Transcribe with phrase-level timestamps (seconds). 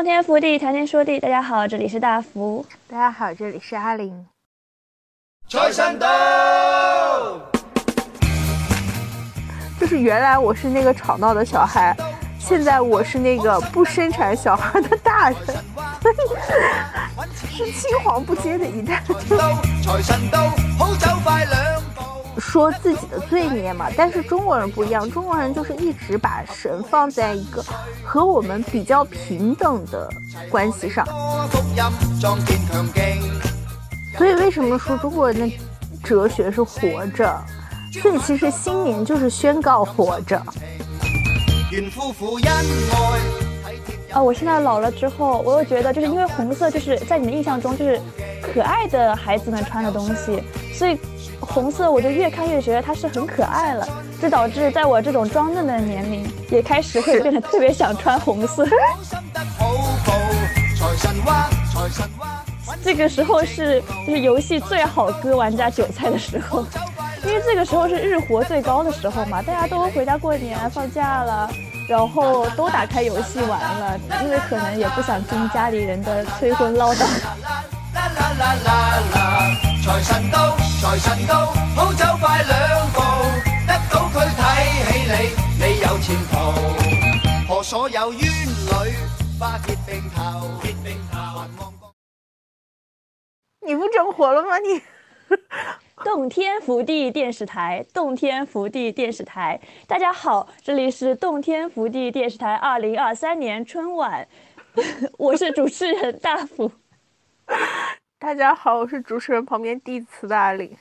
[0.00, 1.20] 洞天福地，谈天说地。
[1.20, 2.64] 大家好，这里是大福。
[2.88, 4.26] 大家好，这里是阿玲。
[5.46, 7.38] 财神到！
[9.78, 11.94] 就是原来我是那个吵闹的小孩，
[12.38, 15.38] 现在我是那个不生产小孩的大人，
[17.36, 19.02] 是青黄不接的一代。
[19.84, 20.48] 财神到，
[20.78, 21.89] 好走快两步。
[22.40, 27.62] 说自己的罪孽嘛，但是中国人不一样，中国人就是一直把神放在一个
[28.02, 30.08] 和我们比较平等的
[30.48, 31.06] 关系上。
[34.16, 35.56] 所以为什么说中国人的
[36.02, 37.38] 哲学是活着？
[38.02, 40.40] 所以其实新年就是宣告活着。
[41.72, 42.44] 愿夫妇恩
[43.64, 48.00] 爱，体贴啊，我现在老了之后，我又觉得就是因为红色就是在你的印象中就是
[48.42, 50.42] 可爱的孩子们穿的东西，
[50.74, 50.98] 所以
[51.40, 53.86] 红色我就越看越觉得它是很可爱了，
[54.20, 58.66] 这导致在我这种装嫩的年龄，也开始会变得特别想穿红色。
[62.84, 66.64] 这个时候是就是游戏最好割玩家韭菜的时候，
[67.24, 71.50] 因为这个时候是日活最高的时候嘛，大家都回家过年放假了，
[71.88, 77.00] 然后都打开游戏玩了，因为可能也不想听家里人的催婚唠叨。
[77.92, 79.69] 啦啦啦啦啦！
[79.82, 83.00] 財神到，財神到，好走快兩步，
[83.66, 84.40] 得到佢睇
[84.84, 85.14] 起你，
[85.58, 86.32] 你有前途。
[87.48, 88.22] 何所有冤
[88.68, 88.92] 侶，
[89.38, 91.92] 花結並頭，結並頭，還望過。
[93.66, 94.82] 你不整活了吗你？
[96.04, 104.28] 洞天福地电视台，洞天福地电视台，大家好，这里是洞天福地电视台二零二三年春晚，
[105.16, 106.70] 我是主持人大福。
[108.20, 110.76] 大家好，我是主持人旁边递词的阿玲。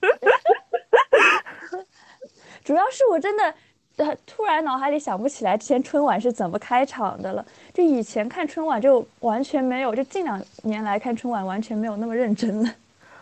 [2.62, 3.54] 主要是我真的，
[3.96, 7.42] 呃，突然脑海里想不起来之前春晚是怎么开场的了。
[7.72, 12.70] 就以前看春晚就完全没有，就近两年来看春晚完全没有那么认真了。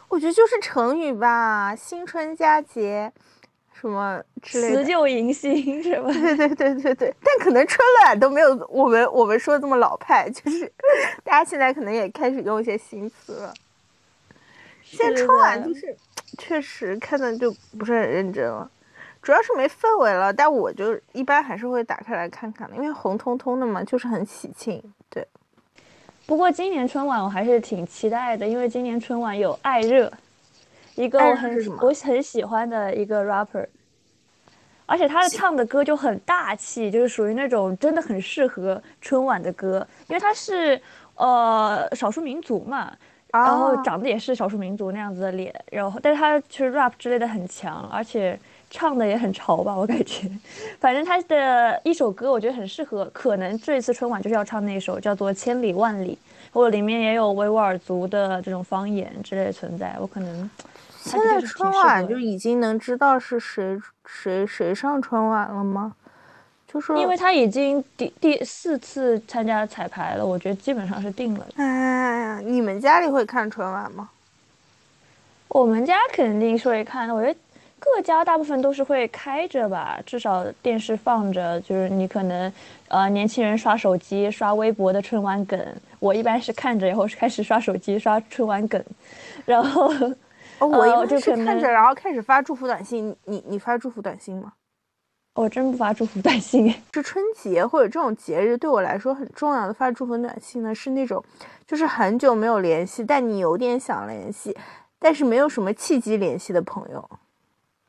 [0.08, 3.12] 我觉得就是成语吧，新春佳节，
[3.80, 4.76] 什么之类的。
[4.76, 6.10] 辞旧迎新是吧？
[6.12, 10.70] 对对对对对，但可能春晚都没有我们我们说的这么老派，就是
[11.24, 13.54] 大家现在可能也开始用一些新词了。
[14.82, 15.96] 现在春晚就是
[16.36, 18.68] 确实看的就不是很认真了，
[19.22, 20.32] 主要是没氛围了。
[20.32, 24.82] 但我就一般还是会打开来看看的，因为红彤彤的嘛，就是很喜庆。
[25.08, 25.26] 对，
[26.26, 30.12] 不过今年春晚我还是挺期待的，因为今年春晚有艾热，
[31.00, 33.66] 一个我很我很喜欢的一个 rapper，
[34.84, 40.80] 而且他的唱的歌就很大气，就是属于那种真的很适合春晚的歌，因为他是
[41.14, 42.92] 呃少数民族嘛，
[43.32, 50.28] 然后啊长得也是少数民族那样子的脸，然后但是他其实 rap 之类的很强，而且唱的也很潮吧，我感觉。
[50.78, 56.18] 反正他的一首歌我觉得很适合，可能这一次春晚就是要唱那首叫做《千里万里》，
[56.54, 60.50] 或者里面也有维吾尔族的这种方言之类的存在，我可能。
[61.04, 65.94] 它现在春晚就已经能知道是谁谁谁上春晚了吗？
[66.72, 71.44] 就是因为他已经第第四次参加彩排了，我觉得基本上是定了。
[71.56, 74.08] 哎呀，你们家里会看春晚吗？
[75.48, 77.36] 我们家肯定是会看的，我觉得
[77.80, 82.52] 各家大部分都是会开着吧，至少电视放着，就是你可能
[82.86, 85.60] 呃年轻人刷手机、刷微博的春晚梗，
[85.98, 88.80] 我一般是看着以后开始刷手机、刷春晚梗，
[89.44, 89.92] 然后
[90.60, 93.08] 哦，我一是看着，然后开始发祝福短信。
[93.08, 94.52] 你你你发祝福短信吗？
[95.34, 96.74] 我真不发祝福短信。
[96.92, 101.24] 是春节或者这种节日对我来说很重要的发祝福短信呢，是那种
[101.66, 104.54] 就是很久没有联系，但你有点想联系，
[104.98, 107.10] 但是没有什么契机联系的朋友，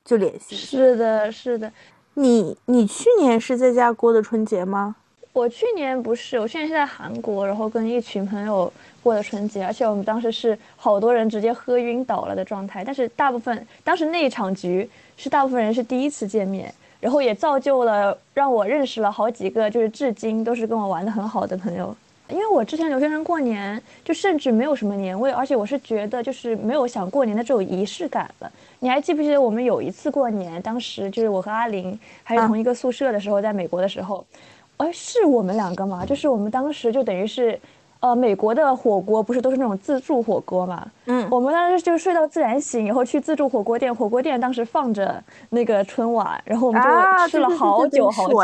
[0.06, 0.56] 就联系。
[0.56, 1.72] 是的，是的，
[2.14, 4.96] 你你去年是在家过的春节吗？
[5.34, 8.72] 我去年不是，我去年是在韩国，然后跟一群朋友
[9.02, 12.84] 过的春节，而且我们当时是好多人直接喝晕倒了的状态。
[12.84, 21.96] 但是大部分当时那一场局是大部分人是第一次见面，然后也造就了让我认识了好几个就是至今都是跟我玩的很好的朋友。
[22.30, 28.50] 因为我之前留学生过年就甚至没有什么年味，而且我是觉得就是没有想过年的这种仪式感了。
[28.80, 34.26] 你还记不记得我们有一次过年，当时就是我和阿玲还有同一个宿舍的时候，在美国的时候，
[34.78, 36.06] 哎，是我们两个嘛？
[36.06, 37.60] 就是我们当时就等于是，
[38.02, 40.86] 呃，美国的火锅不是都是那种自助火锅嘛？
[41.06, 48.44] 嗯我们当时就睡到自然醒以后去自助火锅店，火锅店当时放着那个春晚，然后我们啊就吃了好久好久。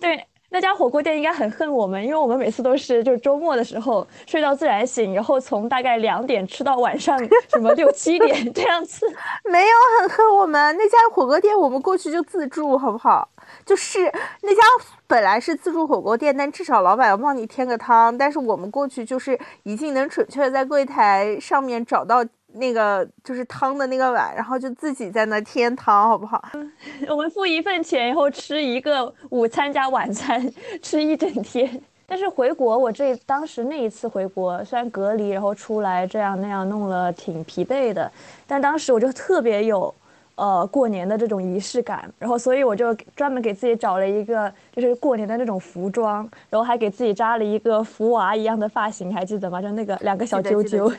[0.00, 7.18] 对，那家火锅店应该很恨我们，因为我们每次都是就是周末的时候睡到自然醒，然后从大概两点吃到晚上
[7.48, 9.06] 什么六七点这样子。
[9.50, 13.26] 没有很恨我们那家火锅店，我们过去就自助，好不好？
[13.64, 14.00] 就是
[14.42, 14.62] 那家
[15.06, 18.16] 本来是自助火锅店，但至少老板要帮你添个汤。
[18.16, 26.42] 但是我们过去就是已经能准确在柜台上面找到那个就是汤的那个碗，然后就自己在那添汤，好不好？
[27.08, 30.52] 我们付一份钱，然后吃一个午餐加晚餐，
[30.82, 31.80] 吃一整天。
[32.06, 38.10] 但是回国，我这当时那一次回国，虽然隔离，然后出来这样那样弄了挺疲惫的，
[38.46, 39.94] 但当时我就特别有。
[40.34, 49.60] 呃，过年的这种仪式感，然后所以我就专门给自己找了一个就是过年的那种服装，然后还给自己扎了一个福娃一样的发型，还记得吗？
[49.60, 50.90] 就那个两个小揪揪，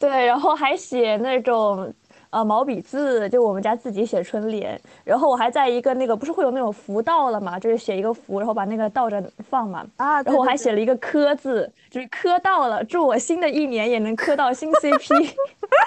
[0.00, 1.94] 对，然后还写那种。
[2.32, 9.20] 呃，毛笔字就我们家自己写春联，然后我还在一个那个不是会有那种福到了嘛，就是写一个福，然后把那个倒着
[9.50, 15.34] 放嘛，啊，然后我还写了一个磕字，就是磕到了，祝我新的一年也能磕到新 CP。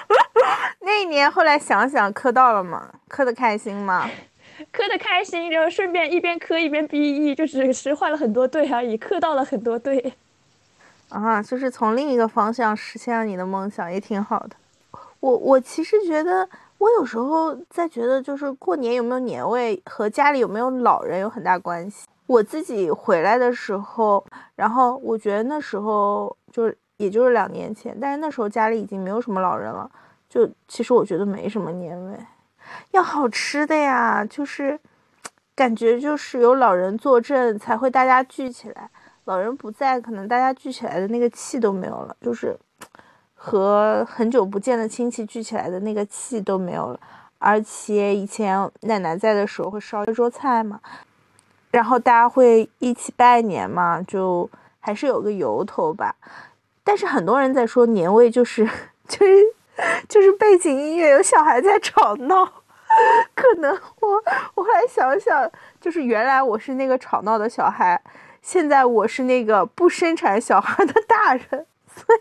[0.84, 2.92] 那一年后来想想磕到了吗？
[3.08, 4.06] 磕的开心吗？
[4.70, 10.12] 磕的开心，然后顺便一边磕一边 BE，就只是换了很多队而已，磕到了很多队。
[11.14, 14.56] 啊，就是从另一个方向实现了你的梦想，也挺好的。
[15.20, 22.06] 我我其实觉得，我有时候在觉得，就是过年有没有年味和家里有没有老人有很大关系。
[22.26, 24.24] 我自己回来的时候，
[24.56, 29.88] 然后我觉得那时候就是也就是两年前，但是那时候家里已经没有什么老人了，
[30.28, 32.18] 就其实我觉得没什么年味，
[32.90, 34.78] 要好吃的呀，就是
[35.54, 38.90] 感觉就是有老人坐镇才会大家聚起来，
[39.24, 42.56] 老人不在，可能大家聚起来的那个气都没有了，就是。
[43.46, 47.00] 和很久不见的亲戚聚起来的那个气都没有了，
[47.38, 50.80] 而且以前奶奶在的时候会烧一桌菜嘛，
[51.70, 54.48] 然后大家会一起拜年嘛，就
[54.80, 56.16] 还是有个由头吧。
[56.82, 58.66] 但是很多人在说年味就是
[59.06, 59.42] 就是
[60.08, 62.46] 就是背景音乐有小孩在吵闹，
[63.34, 64.08] 可能我
[64.54, 68.00] 我后来想想，就是原来我是那个吵闹的小孩，
[68.44, 71.66] 现在我是那个不生产小孩的大人。
[71.96, 72.18] 所以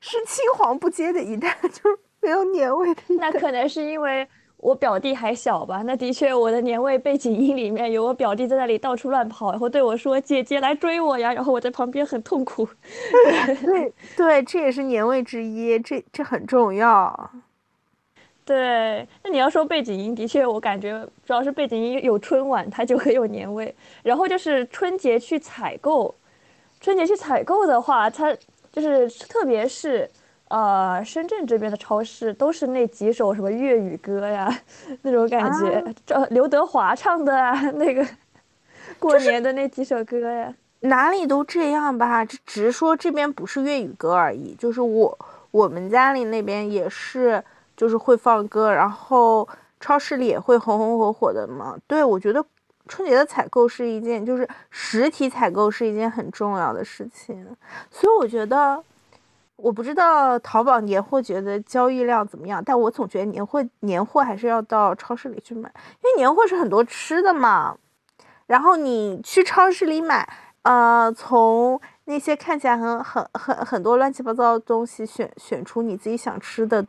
[0.00, 3.02] 是青黄不接的一代， 就是没有年味的。
[3.18, 5.82] 那可能是因为我表弟还小吧。
[5.86, 12.68] 那的确，我的年味背景音里面有我表弟在那里到处乱跑，然后对我说：“姐姐来追我呀！”然后我在旁边很痛苦。
[13.64, 17.30] 对对，这也是年味之一，这这很重要。
[18.44, 23.74] 对，那你要说背景音，的确我感觉主要是背景音有春晚，它就很有年味。
[24.02, 26.14] 然后就是春节去采购。
[26.80, 28.36] 春节去采购的话，它
[28.70, 30.06] 就是特别是，
[30.48, 34.54] 呃，深圳这边的超市都是那几首什么粤语歌呀，
[35.00, 38.06] 那种感觉，这刘德华唱的啊，那个
[39.00, 45.18] 过年的那几首歌呀，哪里都这样吧，只只是说这边不是粤语歌而已，就是我
[45.50, 47.42] 我们家里那边也是，
[47.76, 49.48] 就是会放歌，然后
[49.80, 51.76] 超市里也会红红火火的嘛。
[51.86, 52.44] 对，我觉得。
[52.86, 57.56] 春节的采购是一件，就是实体采购是一件很重要的事情，
[57.90, 58.78] 所以我觉得，
[59.56, 65.66] 我不知道淘宝年货觉得交易量怎么样，但我总觉得年货年货还是要到超市里去买，
[66.02, 67.74] 因为年货是很多吃的嘛。
[68.48, 70.28] 然后你去超市里买，
[70.64, 76.86] 呃，从那些看起来很很很很多乱七八糟的东西选选出你自己想吃的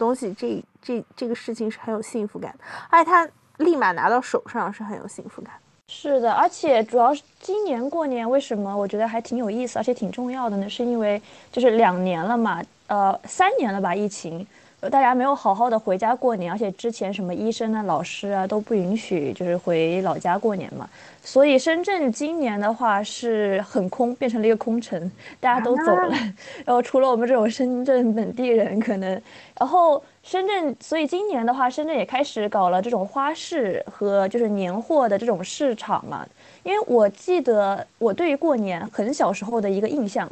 [0.00, 2.52] 东西，这这这个事情是很有幸福感，
[2.88, 3.28] 而且他。
[3.60, 5.52] 立马拿到手上是很有幸福感。
[5.86, 10.66] 是的，而且主要是今年过年，为什么我觉得还挺有意思，而且挺重要的呢？
[10.66, 11.20] 是因为
[11.52, 14.46] 就是两年了嘛，呃，三年了吧，疫情。
[14.88, 20.88] 大家没有好好的回家过年，而且之前什么医生啊、老师啊都不允许，就是回老家过年嘛。
[21.22, 26.16] 所以深圳今年的话是很空，变成了一个空城，大家都走了。
[26.64, 29.20] 然后除了我们这种深圳本地人可能，
[29.58, 36.26] 然后深圳，所以今年的话，深圳也开始搞了这种花市和就是年货的这种市场嘛。
[36.62, 40.30] 因为我记得我对于过年很小时候的一个印象。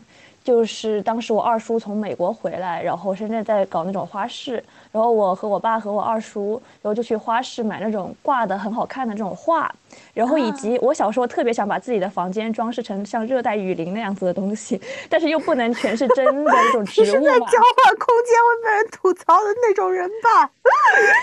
[0.49, 9.71] 就是当时我二叔从美国回来，然后深圳在搞那种花市，然后我和我爸和我二叔，然后就去花市买那种挂的很好看的这种画，
[10.14, 17.11] 然后以及我小时候特别想把自己的房间装饰成像热带雨林那样子的东西，但是又不能全是真的那种植物嘛。
[17.11, 17.45] 是在交
[17.85, 20.50] 换空间会被人吐槽的那种人吧？
[20.64, 20.71] 对，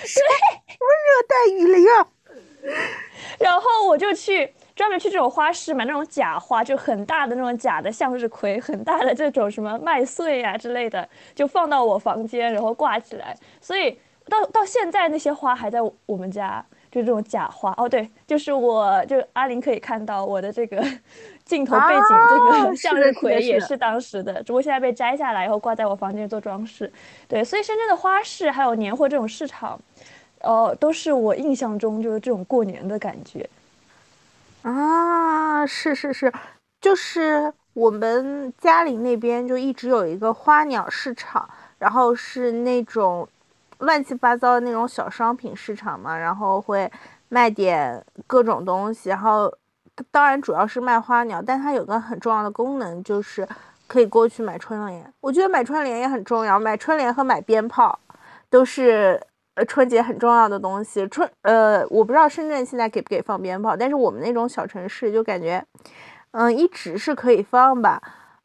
[0.08, 0.20] 什
[0.80, 2.08] 么热带雨林啊？
[3.40, 4.54] 然后我就去。
[4.76, 13.38] 专门去这种花市买那种假花，就很大的那种假的向日葵，很大的这种什么麦穗呀之类的，就放到我房间，然后挂起来。
[13.62, 13.98] 所以
[14.30, 16.66] 到到现在那些花还在我们家。
[16.92, 17.74] 就这种假花。
[17.76, 20.82] 哦，对，就是我，就阿林可以看到我的这个
[21.44, 22.40] 镜头背景，这
[22.70, 26.90] 个 向日葵也是当时的，只不过现在被摘下来以后挂在我房间做装饰。
[27.28, 29.78] 对，所以深圳的花市还有年货这种市场，
[30.40, 33.46] 呃，都是我印象中就是这种过年的感觉。
[34.66, 36.34] 啊，是是是，
[36.82, 43.30] 就是我们家里那边就一直有一个花鸟市场，然后是那种
[43.78, 46.92] 乱七八糟的那种小商品市场嘛，然后会
[47.30, 49.56] 卖点各种东西，然后
[50.10, 53.48] 当然主要是卖花鸟，但它有个很重要的功能，就是
[53.86, 55.14] 可以过去买春联。
[55.22, 58.00] 我觉得买春联也很重要，买春联和买鞭炮
[58.50, 59.22] 都是。
[59.56, 65.66] 呃，春节很重要的东西，春呃，我不知道深圳现在给不给放鞭炮，但是我们那种小城市就感觉，
[66.32, 68.02] 嗯，一直是可以放吧。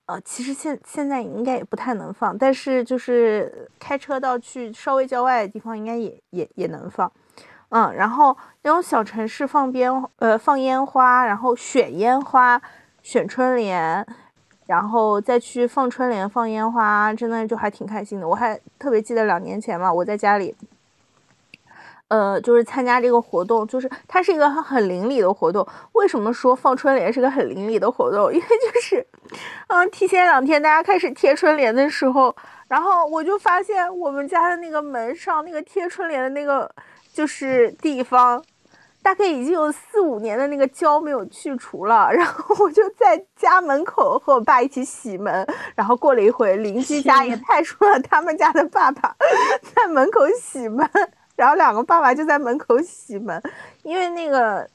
[0.07, 7.11] 呃，其实现现在应该也不太能放，但是就是开车到去稍微郊外的地方，应该也也也能放。
[7.71, 12.61] 嗯，然后那种小城市放鞭呃放烟花，然后选烟花、
[13.03, 14.07] 选春联，
[14.67, 18.29] 然后再去放春联、放烟花，真的就还挺开心的。
[18.29, 20.55] 我还特别记得两年前嘛，我在家里。
[22.11, 25.67] 呃，就是参加这个活动，就是它是一个很邻里的活动。
[25.93, 28.31] 为什么说放春联是个很邻里的活动？
[28.35, 29.07] 因为就是，
[29.69, 32.35] 嗯，提前两天大家开始贴春联的时候，
[32.67, 36.69] 然后我就发现我们家的那个门上那个贴春联的那个
[37.13, 38.43] 就是地方，
[39.05, 42.11] 大概已经有四五年的那个胶没有去除了。
[42.13, 49.15] 然后我就在家门口和我爸一起洗门，然后过了一会，邻居家也派出了他们家的爸爸
[49.63, 50.91] 在门口洗门。
[51.41, 53.43] 然后两个爸爸就在门口洗门，
[53.83, 54.69] 因为那个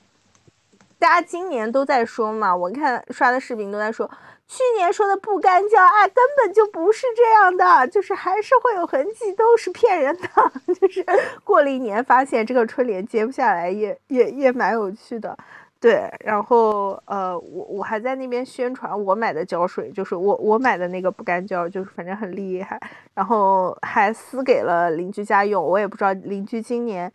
[0.97, 4.09] 大家今年都在说嘛，我看刷的视频都在说，
[4.47, 10.27] 去年说的不干胶，啊，根本就不是这样的，就是还是会有痕迹，都是骗人的。
[10.73, 11.05] 就是
[11.43, 15.37] 过了一年，发现这个春联揭不下来，也也也蛮有趣的。
[15.79, 22.79] 对，然后呃，我我还在那边宣传我买的胶水，就是我我买的那个不干胶，就是反正很厉害，
[23.13, 25.63] 然后还撕给了邻居家用。
[25.63, 27.11] 我也不知道邻居今年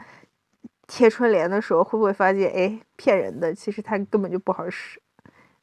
[0.87, 5.01] 贴春联的时候会不会发现，哎，骗人的，其实它根本就不好使。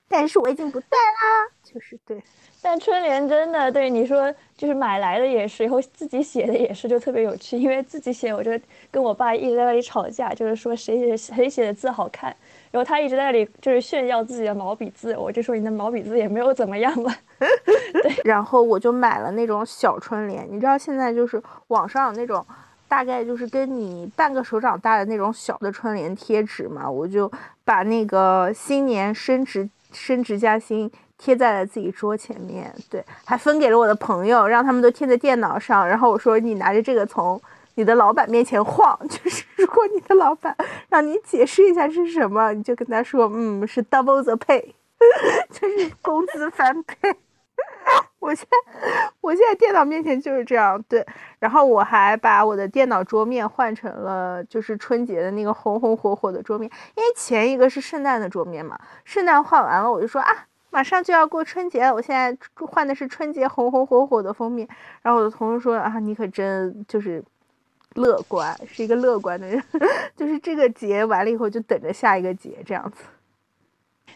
[0.09, 2.21] 但是我已经不带啦，就是对。
[2.61, 7.57] 但春联真的对你说，就是买来的也是，以后自己写的也是，就特别有趣。
[7.57, 8.51] 因为自己写，我就
[8.89, 12.35] 跟我爸一直在那里吵架，就是说谁写谁写的字好看。
[12.71, 17.15] 然后他一直在那里就是炫耀自己的毛笔字，我就说你的毛笔字也没有怎么样吧。
[18.03, 22.45] 对，然后我就买了那种小春联，你知道现在就是网上有那种
[22.87, 27.31] 大概就是跟你半个手掌大的那种小的春联贴纸嘛，我就
[27.63, 37.39] 把那个新年升职升职加薪贴在了自己桌前面，对，还分给了我的朋友，让他们都贴在电脑上，然后我说你拿着这个从。
[37.77, 40.55] 你的老板面前晃， 就是如果你的老板
[40.89, 44.73] 让你解释一下是什么，你就跟他说，嗯，是 double the pay，
[45.51, 46.95] 就是工资翻倍。
[48.19, 51.05] 我现在我现在电脑面前就是这样，对。
[51.37, 60.31] 然后我还把我的电脑桌面换成了就是春节的那个红红火火的桌面，因为前一个是圣诞的桌面嘛，圣诞换完了，我就说啊，
[60.71, 64.67] 马上就要过春节了，我现在换的是春节红红火火的封面。
[65.03, 67.23] 然后我的同事说啊，你可真就是。
[67.95, 69.61] 乐观是一个乐观的人，
[70.15, 73.03] 就是这个节完了以后就等着下一个节这样子。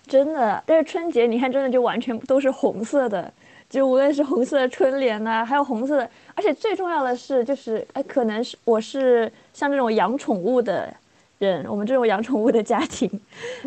[0.08, 3.32] 真的，但是春节你看，真的就完全都是红色的，
[3.70, 10.94] 就无论是红色的春联呐，还有红色的，而且最重要的是，就是哎，可能是我是像这种养宠物的
[11.40, 13.10] 人，我们这种养宠物的家庭，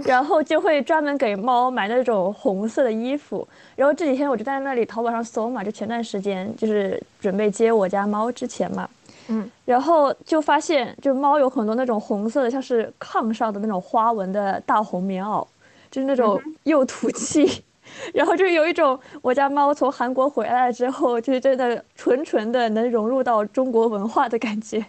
[0.04, 3.46] 然后就会专门给猫买那种红色的衣服。
[3.74, 8.88] 然后这几天我就在那里淘宝上搜嘛，就前段时间就是准备接我家猫之前嘛。
[9.28, 15.46] 嗯，然后就发现，就猫有很多那种红色的，像是炕上的那种花纹的大红棉袄，
[15.90, 17.64] 就是那种又土气，
[18.12, 24.84] 然后就有一种我家猫从韩国回来之后，就是真的纯纯的能融入到中国文化的感觉。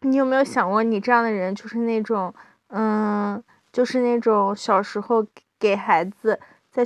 [0.00, 2.34] 你有没有想过，你这样的人就是那种，
[2.68, 5.24] 嗯，就是那种小时候
[5.58, 6.38] 给孩子
[6.70, 6.84] 在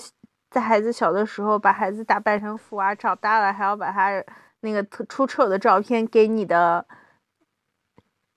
[0.48, 4.22] 在孩子小的时候把孩子打扮成富娃，长大了还要把他。
[4.60, 6.84] 那个特出丑的照片给你的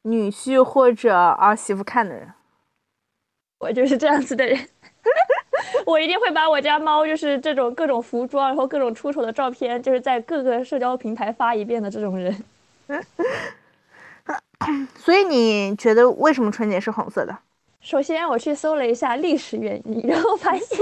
[0.04, 2.32] 女婿或者儿媳妇看的人，
[3.60, 4.58] 我就是这样子的人。
[5.86, 12.44] 我一定会把我家猫就是这种各种服装，然后各种出丑的照片，就是在各个社交平台发一遍的这种人。
[14.96, 17.36] 所以你觉得为什么春节是红色的？
[17.80, 20.78] 首先我去搜了一下历史原因，然后发现。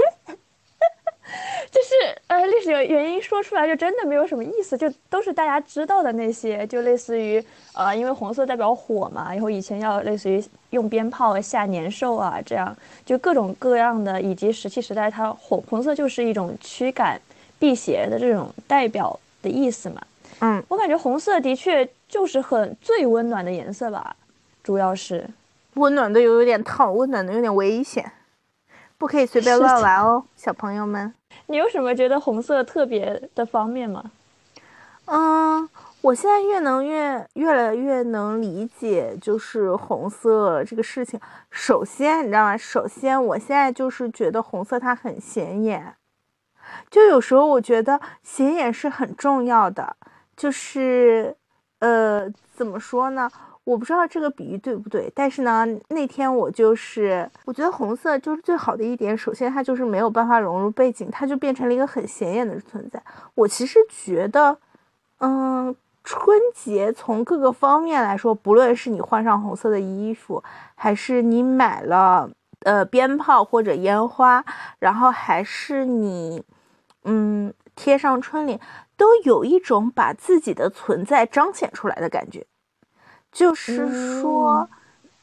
[2.40, 7.42] 就是呃，历史些原因说出来就真的没有什么意思，就都是大家知道的那些，就类似于
[7.74, 17.20] 呃，因为红色代表火嘛，然后以前要类似于用鞭炮吓年兽啊，这样就各种各样的，以及石器时代它红红色就是一种驱赶、
[17.58, 20.00] 辟邪的这种代表的意思嘛。
[20.40, 24.16] 嗯，我感觉红色的确就是很最温暖的颜色吧，
[24.62, 25.26] 主要是
[25.74, 28.10] 温暖的又有点烫，温暖的有点危险，
[29.00, 31.14] 不可以随便乱玩哦，小朋友们。
[31.46, 34.04] 你有什么觉得红色特别的方面吗？
[35.06, 35.66] 嗯，
[36.02, 41.18] 我现在越能越越来越能理解，就是红色这个事情。
[41.50, 42.54] 首先，你知道吗？
[42.58, 45.94] 首先，我现在就是觉得红色它很显眼，
[46.90, 49.96] 就有时候我觉得显眼是很重要的。
[50.36, 51.34] 就是，
[51.78, 53.30] 呃，怎么说呢？
[53.70, 59.16] 我不知道这个比喻对不对，但是呢，那天我就是，我觉得红色就是最好的一点。
[59.16, 63.00] 首先，它就是没有办法融入背景，它就变成了一个很显眼的存在。
[63.36, 64.58] 我其实觉得，
[65.18, 65.72] 嗯，
[66.02, 70.42] 春节从各个方面来说，不论是你换上红色的衣服，
[70.74, 72.28] 还是你买了
[72.64, 74.44] 呃鞭炮或者烟花，
[74.80, 76.42] 然后还是你，
[77.04, 78.58] 嗯，贴上春联。
[78.96, 82.44] 都有一种把自己的存在彰显出来的感觉，
[83.32, 84.68] 就是说，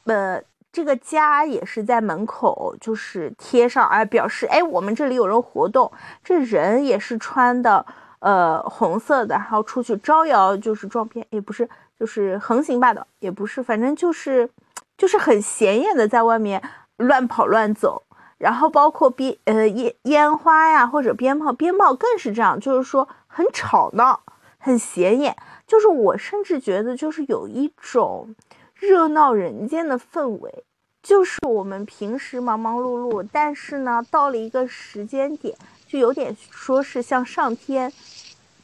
[0.04, 5.90] 呃，这个家也是在门口，就是贴上，哎，表示，哎，我们这里有人活动。
[6.24, 7.84] 这人也是穿的，
[8.20, 14.48] 呃，红色的，然后出去招摇，就是撞骗，也不是，就是横行霸道，也不是，反正就是，
[14.96, 16.62] 就是很显眼的在外面
[16.96, 18.02] 乱跑乱走。
[18.38, 23.08] 然后包括鞭，呃，烟烟花呀，或者鞭炮，鞭炮更是这样，就是说。
[23.30, 24.20] 很吵闹，
[24.58, 25.36] 很显眼，
[25.68, 28.34] 就是我甚至觉得，就是有一种
[28.74, 30.64] 热闹人间的氛围。
[31.02, 35.54] 就是我们平时忙忙碌碌，但是呢，到了一个时间点，
[35.86, 37.92] 就有点说是像上天，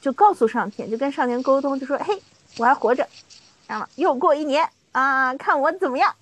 [0.00, 2.20] 就告诉上天，就跟上天沟通，就说：“嘿，
[2.58, 3.06] 我还活着，
[3.68, 6.12] 然后又过一年啊，看我怎么样。”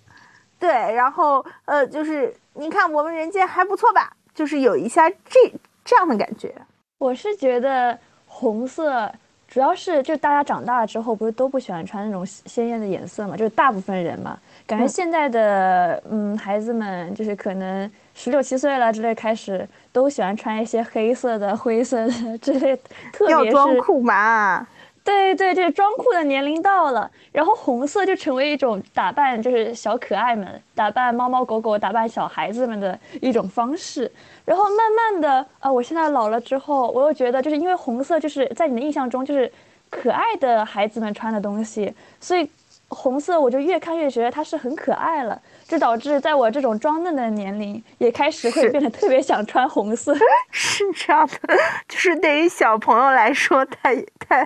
[0.58, 4.14] 对，然后呃，就是你看我们人间还不错吧？
[4.34, 5.52] 就是有一下这
[5.84, 6.54] 这样的感觉。
[6.98, 7.96] 我是觉得。
[8.34, 9.12] 红色
[9.52, 13.36] 主要是就大家长大了之后，不是都不喜欢穿那种鲜艳的颜色嘛？
[13.36, 22.74] 就是大部分人嘛，感觉现在的嗯孩子们就是可能十六七岁了之类，开始都喜欢穿一些黑色的、灰色的 之类，
[23.12, 24.66] 特别是装酷嘛。
[25.04, 34.10] 对对，这个装酷的年龄到了，然后红色就成为一种打扮，就是小可爱们打扮猫猫狗狗、打扮小孩子们的一种方式。
[34.44, 39.50] 然后慢慢的啊，我现在老了之后，我又觉得就是因为红色就是在你的印象中就是
[39.90, 42.48] 可爱的孩子们穿的东西，所以
[42.88, 45.40] 红色我就越看越觉得它是很可爱了。
[45.72, 50.14] 就导致在我这种装嫩的年龄，也开始会变得特别想穿红色。
[50.52, 51.56] 是这样的，
[51.88, 54.44] 就是对于小朋友来说，太太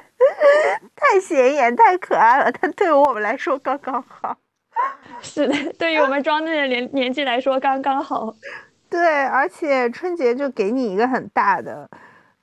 [0.95, 2.53] 太显眼、太可爱了。
[2.61, 4.37] 但对于我们来说，刚刚好。
[5.21, 8.33] 是的，对于我们装嫩的年年纪来说，刚刚好。
[8.89, 11.91] 对，而且春节就给你一个很大的、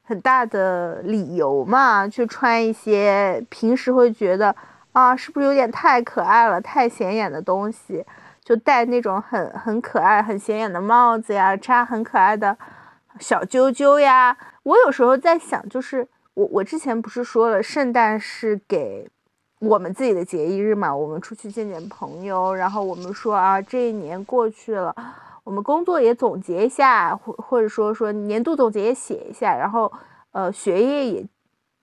[0.04, 4.54] 很大的理由嘛，去穿一些平时会觉得
[4.91, 8.04] 啊，是不是有点太可爱了、太显眼的东西。
[8.43, 12.58] 就戴那种很很可爱、很显眼的帽子呀，扎很可爱的
[13.19, 14.38] 小揪揪呀。
[14.63, 19.10] 我有时候在想，就是我我之前不是说了，圣诞是给
[19.60, 24.93] 我们自己的节日嘛，我们出去见见朋友，然后我们说啊，这一年过去了，
[25.45, 29.89] 我们工作也总结一下，或或者说说年度总结也写一下，然后
[30.34, 31.25] 呃学业也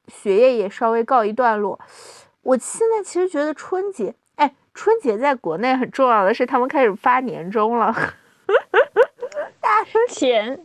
[0.08, 1.80] 学业也稍微告一段落。
[2.42, 4.14] 我现在其实觉得春节。
[4.80, 7.94] 春节在国内很重要的是，他们开始发年终了。
[9.60, 10.58] 大家钱，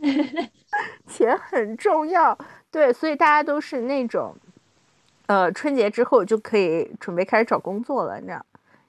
[1.06, 2.38] 钱很重要，
[2.70, 4.34] 对，所以大家都是那种，
[5.26, 8.42] 呃，春节之后就可以准备开始找工作了，你知道，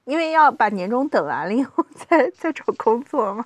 [0.06, 3.44] 因为要把年终等完了以后再再找工作嘛。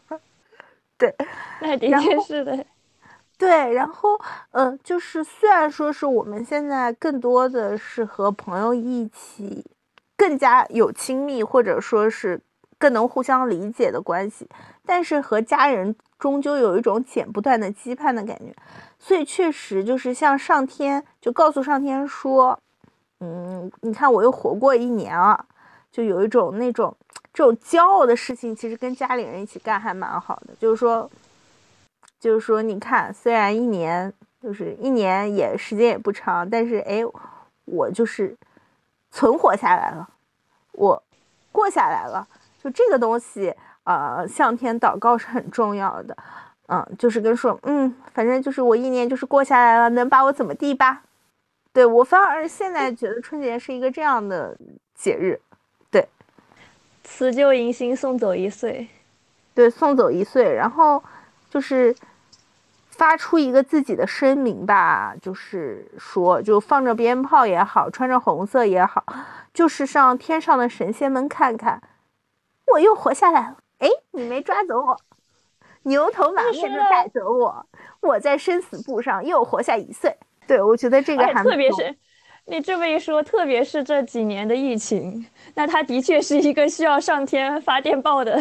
[0.96, 1.12] 对，
[1.60, 2.64] 那的确是的。
[3.36, 4.10] 对，然后，
[4.52, 9.66] 呃，就是虽然说是我们现在更多的是和朋友一起。
[10.22, 12.40] 更加有亲密，或者说是
[12.78, 14.48] 更能互相理解的关系，
[14.86, 18.54] 但是和家人终究有一种剪不断的羁绊的感觉，
[19.00, 22.56] 所以确实就是像上天就告诉上天说，
[23.18, 25.44] 嗯，你看我又活过一年了，
[25.90, 26.96] 就有一种那种
[27.34, 31.10] 这种骄傲的事情，其实跟家里人一起干还蛮好的，就是说，
[32.20, 37.02] 就是说，你看虽然一年就是一年也时间也不长，但是哎，
[37.64, 38.36] 我就是
[39.12, 40.08] 存活下来了。
[40.72, 41.00] 我
[41.52, 42.26] 过下来了，
[42.60, 46.16] 就这个东西，呃，向天祷告是很重要的，
[46.66, 51.02] 嗯，就是跟说，嗯，反正就是我一年就是过下来了，能把我怎么地吧？
[51.74, 54.56] 对我反而现在觉得春节是一个这样的
[54.94, 55.40] 节日，
[55.90, 56.08] 对，
[57.04, 58.88] 辞旧迎新，送走一岁，
[59.54, 61.02] 对，送走一岁，然后
[61.50, 61.94] 就是
[62.92, 69.04] 发出一个自己的声明吧，就是说，就放着鞭炮也好，穿着红色也好，
[69.52, 71.82] 就是上天上的神仙们看看，
[72.74, 74.96] 我又活下来了，哎，你没抓走我，
[75.84, 77.66] 牛头马面的带走我，
[78.00, 80.14] 我在生死簿上又活下一岁。
[80.46, 81.96] 对，我觉得这个还特别是
[82.44, 88.38] 你这么一说，特别是这几年的疫情，那它的确是一个需要上天发电报的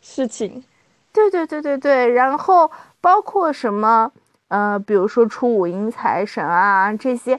[0.00, 0.62] 事情。
[1.12, 2.70] 对对对对对，然后
[3.00, 4.10] 包括什么
[4.48, 7.38] 呃，比如说初五迎财神啊这些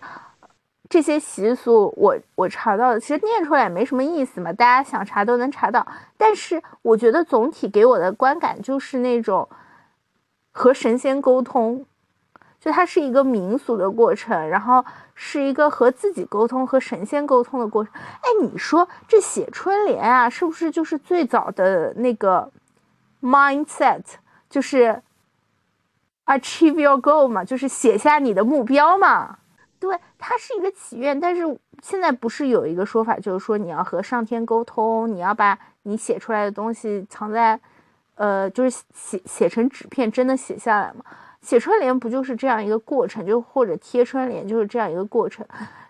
[0.89, 5.85] 这些习俗，我我查到的，其实念出来也没什么意思嘛，大家想查都能查到。
[6.17, 9.47] 但是我觉得总体给我的观感就是那种
[10.51, 11.85] 和神仙沟通。
[12.59, 17.91] 就它是一个民俗的过程，然后是一个和自己沟通、和神仙沟通的过程。
[17.95, 22.51] 哎，你说这写春联啊，是不是就是最早的那个
[23.21, 24.01] mindset，
[24.49, 25.01] 就是
[26.25, 29.37] achieve your goal 嘛，就是写下你的目标嘛？
[29.79, 31.41] 对，它是一个祈愿，但是
[31.81, 37.59] 现在不是有一个说法，就是说你要和上天沟通，你要把你写出来的东西藏在，
[38.15, 41.03] 呃，就是写写成纸片，真的写下来吗？
[41.41, 45.43] 写春联不就是这样一个过程，就或者贴春联就是这样一个过程，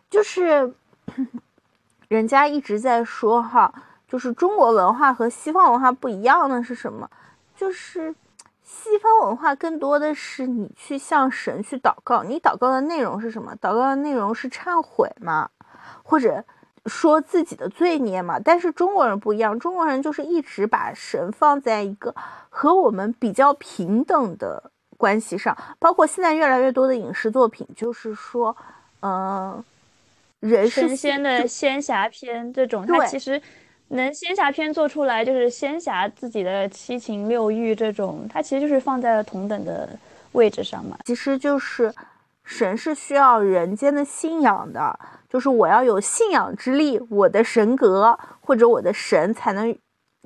[0.09, 0.73] 就是
[2.07, 3.73] 人家一直在说哈，
[4.07, 7.09] 就是中国文化和西方文化不一样的是什么？
[7.62, 8.15] 就是
[8.63, 13.54] 西方文化更多的是你去向神去祷告，你祷告的内容是什么？
[13.62, 15.47] 祷告的内容是忏悔嘛，
[16.02, 16.43] 或者
[16.88, 18.39] 说自己的罪孽嘛。
[18.39, 22.15] 但是中国人不一样，中国人就是一直把神放在一个
[22.50, 24.71] 和我们比较平等的。
[24.97, 28.56] 关系上，包括现在越来越多的影视作品，就是说，
[29.02, 29.63] 嗯，
[30.39, 33.41] 人神仙的仙侠片这种，它其实
[33.91, 39.89] 能仙侠片做出来，就是仙侠自己的七情六欲这种，它其实就是放在了同等的
[40.34, 40.97] 位置上嘛。
[41.06, 41.93] 其实就是
[42.43, 44.99] 神是需要人间的信仰的，
[45.30, 49.77] 就是我要有信仰之力，我的神格或者我的神才能。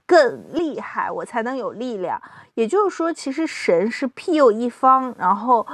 [0.07, 2.21] 更厉害，我才能有力量。
[2.53, 5.65] 也就是说，其实神是庇佑一方，然后，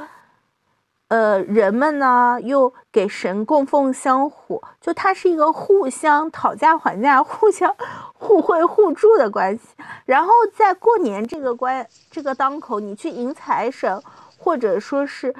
[1.11, 7.75] 呃，人们呢又给神供奉香火，就它是一个互相讨价还价、互相
[8.13, 9.75] 互惠互助的关系。
[10.05, 14.01] 然后在过年这个关这个当口，你去迎财神，
[14.37, 15.35] 或者说是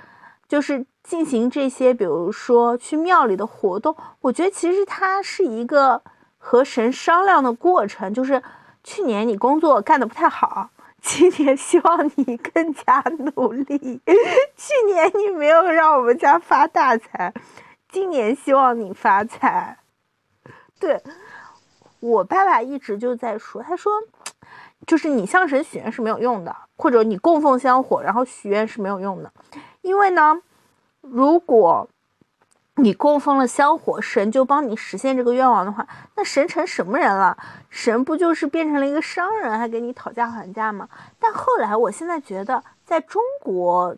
[0.45, 6.01] 就是进行这些，比如说去庙里的活动，我觉得其实它是一个
[6.37, 8.43] 和神商量的过程，就是。
[8.83, 10.67] 去年你工作干得不太好，
[11.01, 13.03] 今年希望你更加
[13.35, 14.01] 努力。
[14.55, 17.33] 去年你没有让我们家发大财，
[17.89, 19.79] 今年希望你发财。
[20.79, 21.01] 对
[21.99, 23.91] 我爸爸一直就在说，他说，
[24.85, 29.33] 就是你向神许愿是没有用的，或者你供奉香火然后许愿是没有用的，
[29.81, 30.41] 因为呢，
[31.01, 31.89] 如果。
[32.75, 37.37] 你供奉了香火，神就帮你实现这个愿望的话，那神成什么人了？
[37.69, 40.87] 神不就是变成了一个商人，还给你讨价还价吗？
[41.19, 43.95] 但后来，我现在觉得，在中国，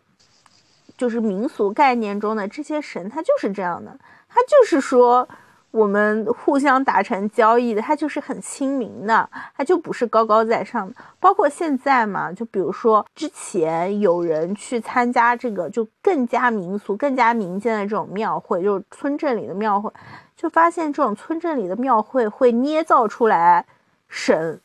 [0.96, 5.28] 就是民俗概念中的这些神，他就是这样的，他就是说。
[5.74, 10.94] 我们互相达成交易的，他就是很亲民的，他就不是高高在上的。
[11.18, 19.90] 包括现在嘛，就比如说之前有人去参加这个，就更加民俗、更加民间的这种庙会，就是村镇里的庙会，
[20.36, 23.66] 就发现这种村镇里的庙会会捏造出来
[24.08, 24.60] 神，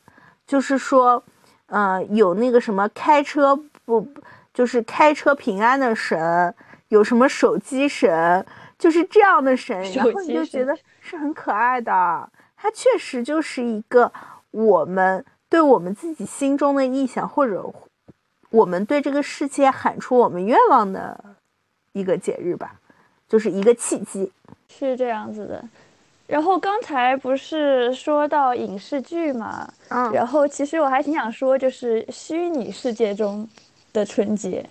[0.46, 1.20] 就是说，
[1.66, 4.06] 呃，有那个什么开车不，
[4.54, 6.54] 就是开车平安的神，
[6.86, 8.46] 有什么手机神。
[8.78, 10.74] 就是这样的神，然后你就觉得
[11.10, 12.30] 是很可爱的。
[12.56, 14.12] 它确实就是一个
[14.52, 17.68] 我们对我们自己心中的意想，或者
[18.50, 21.18] 我们对这个世界喊出我们愿望的
[21.92, 22.76] 一个节日吧，
[23.28, 24.30] 就是一个契机。
[24.68, 25.64] 是这样子的。
[26.28, 33.48] 然后刚才不是说到影视剧嘛，嗯，然后其实我还挺想说，就是虚拟世界中
[33.92, 34.64] 的春节，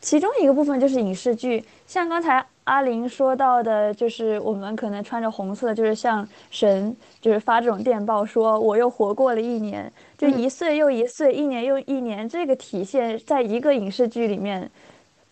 [0.00, 2.44] 其中一个部分就是影视剧，像刚才。
[2.68, 12.28] 阿玲说到的，就是我们可能穿着红色，就是像神，就是发这种电报，说我又活过了一年，就一岁又一岁，一年又一年。
[12.28, 14.70] 这个体现在一个影视剧里面，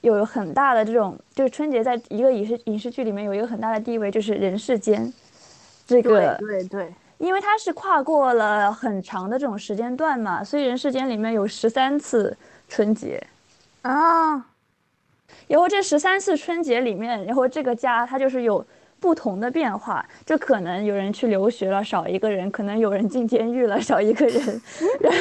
[0.01, 5.13] 有很大的这种，就是春节在一个影视影视剧里面有一个很大的地位，就是人世间，
[5.87, 12.35] 这个对对，因为它是跨过了很长的这种时间段嘛，所以人世间里面有十三次
[12.67, 13.23] 春节。
[13.83, 14.47] 啊。
[15.49, 18.65] 然后这十三次春节里面，然后这个家它就是有
[18.99, 24.41] 不同的变化，就可能有人去留学了，少一个人；可能有人进监狱了，少一个人。
[25.01, 25.19] 然后，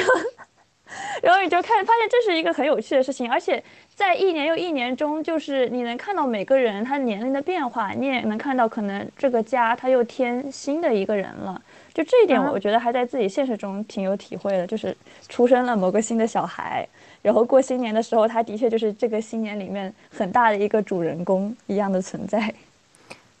[1.22, 3.62] 然后你就看发现这是一个很有趣的事情，而且
[3.94, 11.60] 在一年又一年中，就是你能看到每个人他年龄的变化，你也能看到可能这个家他又添新的一个人了。
[11.92, 14.96] 就这一点，我觉得还在自己现实中挺有体会的，就是
[15.28, 16.86] 出生了某个新的小孩。
[17.26, 22.54] 然后过新年的时候，他的确就是这个新年里面很大的一个主人公一样的存在。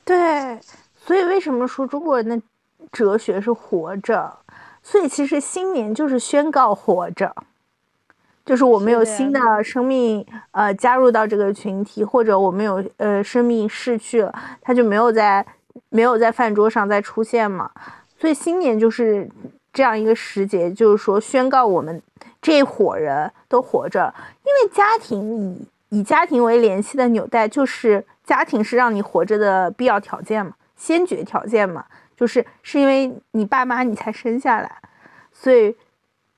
[0.04, 0.58] 对，
[0.96, 2.42] 所以为什么说中国人的
[2.90, 4.36] 哲学是活着？
[4.82, 7.32] 所以其实新年就是宣告活着，
[8.44, 15.46] 就是我们有新的生命呃加入到这个群体，或者我们有呃生命逝去了，他就没有在
[15.90, 17.70] 没有在饭桌上再出现嘛。
[18.18, 19.30] 所以新年就是
[19.72, 22.02] 这样一个时节，就是说宣告我们。
[22.46, 31.84] 这一伙人都活着，因为家庭以以家庭为联系的纽带，就是家庭是让你活着的必要条件嘛，先决条件嘛，
[32.16, 34.70] 就是是因为你爸妈你才生下来，
[35.32, 35.76] 所以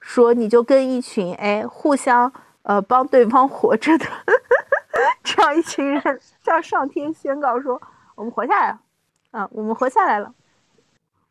[0.00, 4.06] 说你就跟一群哎互相呃帮对方活着的
[5.22, 7.78] 这样一群人向上天宣告说
[8.14, 8.80] 我们活下来了，
[9.32, 10.32] 啊，我们活下来了，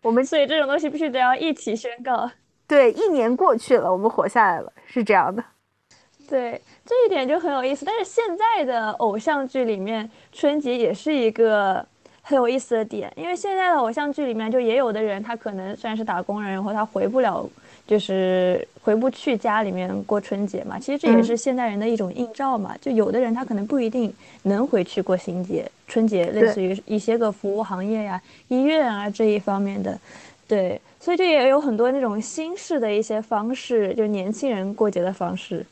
[0.03, 2.29] 我们所以这种东西必须得要一起宣告。
[2.67, 5.41] 对，一年过去了，我们活下来了，是这样的。
[6.29, 7.85] 对，这一点就很有意思。
[7.85, 11.85] 但是现在的偶像剧里面，春节也是一个
[12.21, 17.49] 很有意思的点，因为现在的偶像剧里面，就也有的人他可能虽然是打工人，然后他回不了，
[17.87, 20.77] 就是回不去家里面过春节嘛。
[20.77, 22.75] 其实这也是现代人的一种映照嘛。
[22.81, 29.97] 就有的人他可能不一定能回去过新节、春节，类似于一些个服务行业呀、医院啊这一方面的，
[30.45, 30.81] 对。
[31.07, 35.65] 所以这也有很多那种新式的一些方式，就年轻人过节的方式。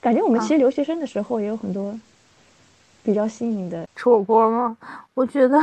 [0.00, 1.92] 感觉我们其实留学生的时候也有很多
[3.02, 4.76] 比较新颖的吃火锅吗？
[5.12, 5.58] 我觉得，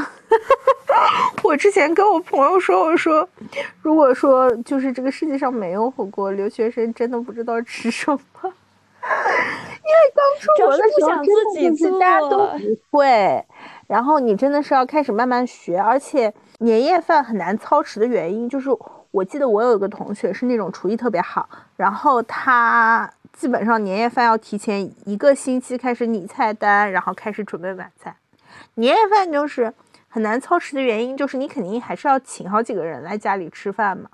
[1.42, 3.26] 我之前跟我朋友说，我说，
[3.82, 8.20] 如果说就是这个世界上没有火锅，留学生真的不知道吃什么。
[8.44, 11.24] 因为刚出国的时候，
[11.56, 12.40] 真的是大家都
[12.90, 13.42] 不会，
[13.88, 16.34] 然后你真的是要开始慢慢学，而且。
[16.60, 18.68] 年夜饭很难操持的原因，就是
[19.18, 28.16] 我记得我有一个同学是那种厨艺特别好，然后他基本上年夜饭要提前一个星期开始拟菜单，然后开始准备晚餐。
[28.76, 29.74] 年夜饭就是
[30.08, 34.08] 很难操持的原因，就是你肯定还是要请好几个人来家里吃饭嘛，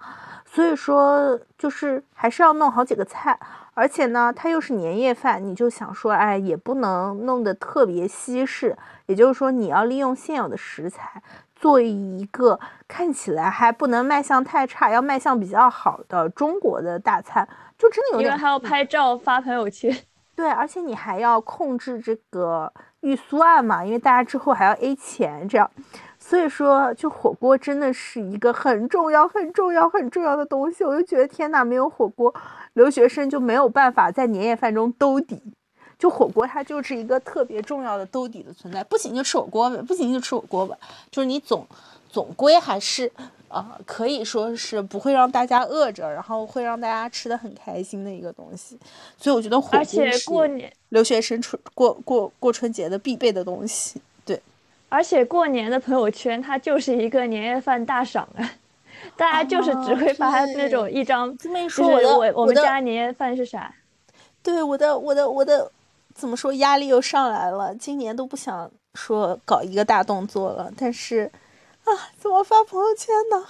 [0.46, 3.38] 所以说就是还是要弄好几个菜，
[3.74, 11.22] 而且呢，它又是年夜饭，你就想说，哎，也不能弄得特别西式，也就是说你要利用现有的食材。
[11.64, 17.48] 做一个看起来还不能卖相太差，要卖相比较好的中国的大餐，
[17.78, 18.32] 就真的有点。
[18.32, 19.96] 因为还要拍照发朋友圈。
[20.36, 25.72] 对，而且你还要控制这个预算嘛，因为大家之后还要 A 钱，这样。
[26.20, 30.84] 所以说，就火锅真的是一个很重要、很重要、很重要的东西。
[30.84, 32.34] 我就觉得天哪，没有火锅，
[32.74, 35.54] 留学生就没有办法在年夜饭中兜底。
[36.04, 38.84] 就火锅，它就是一个特别重要的兜底的存在。
[38.84, 40.78] 不行就吃火锅呗，不行就吃火锅吧。
[41.10, 41.66] 就是你总
[42.12, 43.10] 总归还是，
[43.48, 48.78] 呃，可以说是不会让大家饿着，然后会让大家吃的很开心的一个东西。
[49.18, 49.70] 所以我觉得火
[50.26, 54.02] 锅是留学生春过过过春节的必备的东西。
[54.26, 54.38] 对，
[54.90, 58.44] 而且过年的朋友圈它就是一个年夜饭大赏啊，
[59.16, 63.74] 大家就是只会发那种一张，就是我我们家年夜饭是啥？
[64.44, 65.72] 对，我的我的我的。
[66.14, 67.74] 怎么说压力又上来了？
[67.76, 71.32] 今年都不想说搞一个大动作了，但是，
[71.84, 73.46] 啊，怎么发朋友圈呢？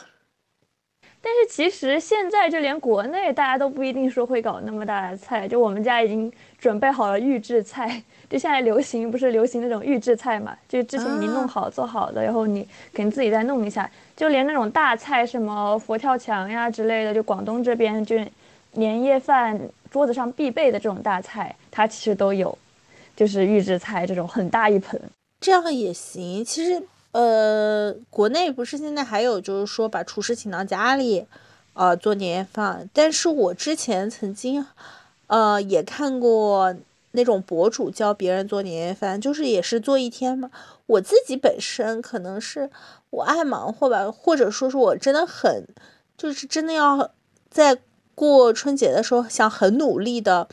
[1.22, 10.58] 但是其实现在就连国内大家都不一定说会搞那么大的菜，就我们家已经准备好了预制菜，就现在流行不是流行那种预制菜嘛？
[10.68, 18.18] 就之前已经弄好做好的，然后你肯定自己再弄一下，就连那种大菜什么佛跳墙呀之类的，就广东这边就
[18.72, 19.60] 年夜饭。
[19.92, 22.56] 桌子上必备的这种大菜，它其实都有，
[23.16, 25.02] 就是预制菜这种很大一盆，
[25.42, 26.46] 这样也行。
[26.46, 26.84] 其实，
[27.14, 31.26] 呃，国内不是现在还有，就是说把厨师请到家里，
[31.74, 32.88] 呃，做年夜饭。
[32.94, 34.64] 但是我之前曾经，
[35.26, 36.76] 呃，也看过
[37.14, 40.52] 那种博主教别人做年夜饭，就是也是做一天嘛。
[40.86, 42.70] 我自己本身可能是
[43.10, 45.66] 我爱忙活吧，或者说是我真的很，
[46.16, 47.10] 就是真的要
[47.50, 47.80] 在。
[48.16, 50.48] 过春节的时候，想很努力的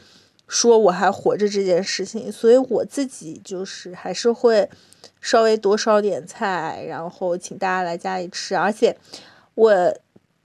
[0.52, 4.68] 说我还活着这件事情，所以我自己就是还是会
[5.20, 8.56] 稍微多烧点菜，然后请大家来家里吃。
[8.56, 8.96] 而且
[9.54, 9.94] 我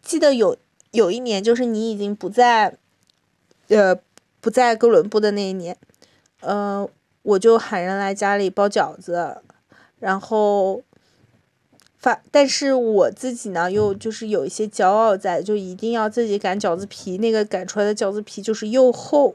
[0.04, 0.56] 记得有
[0.92, 2.78] 有一年，就是你已经不在，
[3.70, 4.00] 呃，
[4.40, 5.76] 不在哥伦布的那一年，
[6.42, 6.88] 呃，
[7.24, 9.38] 我就喊人来家里包饺子，
[9.98, 10.84] 然后
[11.98, 19.34] 发，但是我自己呢，又就是有一些骄傲在，就一定要自己擀饺子皮，那个擀出来的饺子皮就是又厚，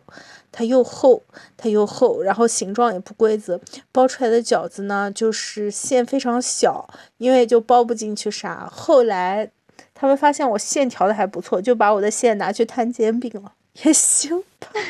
[0.52, 1.22] 它又厚，
[1.56, 3.60] 它又厚，然后形状也不规则，
[3.92, 8.68] 包出来的饺子呢，就是馅非常小，因为就包不进去啥。
[8.70, 9.50] 后来
[9.94, 13.52] 他们发现我馅调的还不错，就把我的馅拿去摊煎饼了，
[13.84, 14.68] 也行吧。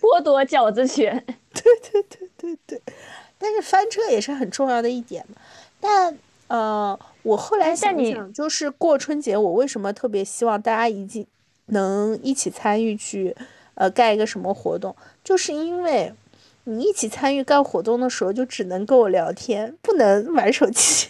[0.00, 1.62] 剥夺饺子权， 对
[1.92, 2.82] 对对对对，
[3.36, 5.36] 但是翻车也是很重要的一点嘛。
[5.80, 11.26] 但呃，我后来想你想，就是过春节，我为什么特别希望大家一起
[11.68, 13.34] 能一起参与去
[13.74, 16.12] 呃干一个什么活动，就是因为
[16.64, 21.08] 你一起参与干活动的时候，就只能跟我聊天，不能玩手机，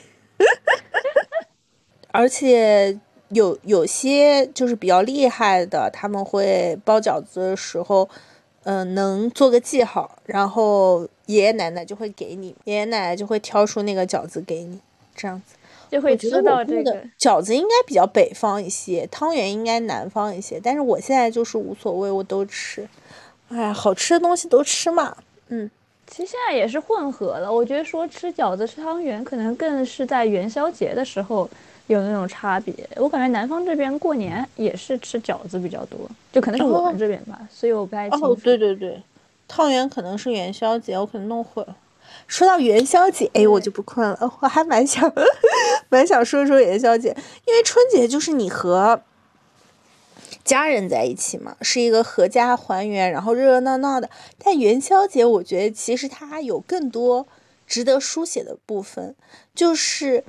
[2.13, 2.99] 而且。
[3.31, 8.09] 有有些就是比较厉害的，他们会包饺子的时候，
[8.63, 14.81] 嗯，能做个记号，然后爷爷奶奶就会给你，爷爷奶奶就会挑出那个饺子给你，
[15.15, 15.57] 这样子
[15.91, 22.89] 就会知道这个饺子应该比较北方一些，汤圆应该南方一些，但是我现在就是无所谓，我都吃，
[23.49, 25.17] 哎呀，好吃的东西都吃嘛，
[25.49, 25.71] 嗯，
[26.07, 31.49] 其实现在也是混合了，我觉得说吃饺子吃汤圆，可能更是在元宵节的时候。
[31.89, 35.99] 有那种差别，我感觉南方这边过年也是吃饺子比较多，
[36.31, 38.27] 就可能是我们这边吧，所以我不太清楚。
[38.27, 39.03] 哦，对对对，
[39.49, 41.75] 汤圆可能是元宵节，我可能弄混了。
[42.29, 45.13] 说到元宵节，哎，我就不困了，我还蛮想，
[45.91, 47.09] 蛮想说说元宵节，
[47.47, 49.03] 因为春节就是你和
[50.45, 54.09] 家人在一起嘛，是一个合家团圆，然后热热闹闹的。
[54.39, 57.27] 但元宵节，我觉得其实它有更多
[57.67, 59.17] 值得书写的部分，
[59.55, 60.23] 就是。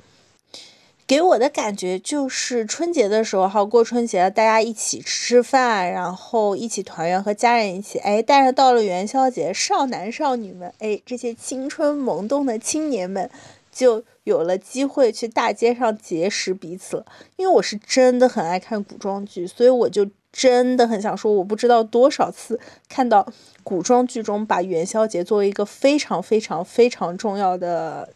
[1.10, 7.98] 给我的感觉就是春节的时候哈，过春节大家一起吃饭，然后一起团圆，和家人一起。
[7.98, 13.28] 哎，但是到了元宵节，少男少女们，哎，这些青春萌动的青年们，
[13.72, 17.06] 就有了机会去大街上结识彼此了。
[17.34, 23.26] 因为我是真的很爱看古装剧，所以我就真的很想说，我不知道多少次看到
[23.64, 28.10] 古装剧中把元宵节作为一个非常非常非常重要的，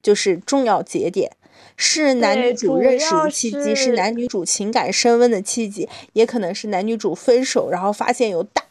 [0.00, 1.32] 就是重要节点。
[1.76, 8.62] 是男女主认识的契机，是男女主情感升温的契机，也可能是男女主分手，然后发现有大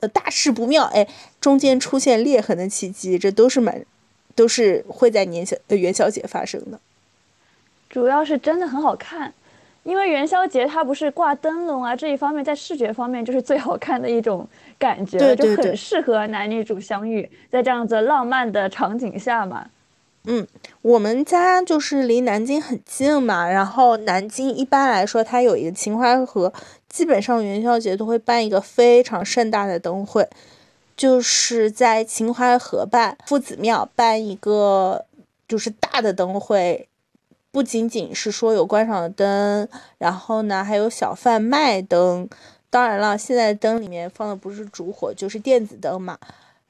[0.00, 1.06] 呃大事不妙，哎，
[1.40, 3.84] 中间出现裂痕的契机，这都是蛮
[4.34, 6.78] 都是会在年宵呃元宵节发生的。
[7.88, 9.32] 主要是真的很好看，
[9.82, 19.68] 因为元宵节它不是挂灯笼啊，这一方面在视觉方面就是最好看的一种感觉，就很适合男女主相遇在这样子浪漫的场景下嘛。
[20.26, 20.46] 嗯，
[20.80, 26.50] 我们家就是离南京很近嘛，然后南京一般来说，它有一个秦淮河，
[26.88, 30.26] 基本上元宵节都会办一个非常盛大的灯会，
[30.96, 35.04] 就是在秦淮河畔夫子庙办一个
[35.46, 36.88] 就是大的灯会，
[37.52, 42.26] 不仅仅是说有观赏灯，然后呢还有小贩卖灯，
[42.70, 46.18] 当然了，现在灯里面放的不是烛火，就是电子灯嘛。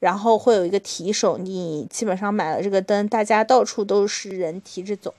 [0.05, 5.15] 然后会有一个提手，你基本上买了这个灯，大家到处都是人提着走，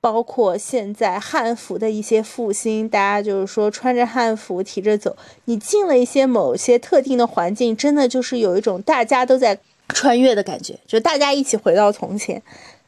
[0.00, 5.16] 包括现在汉服的一些复兴，大家就是说穿着汉服提着走。
[5.44, 9.56] 你进了一些某些特定的环境，真的就是有一种大家都在
[9.90, 12.42] 穿越的感觉，就大家一起回到从前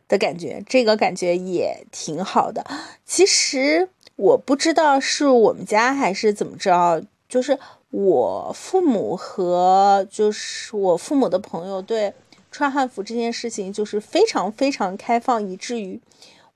[0.09, 2.67] 的感觉，这个感觉也挺好的。
[3.05, 7.57] 其实我不知道是我们家还是怎么着，就是。
[7.99, 12.13] 我父母和就是我父母的朋友对
[12.53, 15.99] 穿汉服这件事情就是非常非常开放，以至于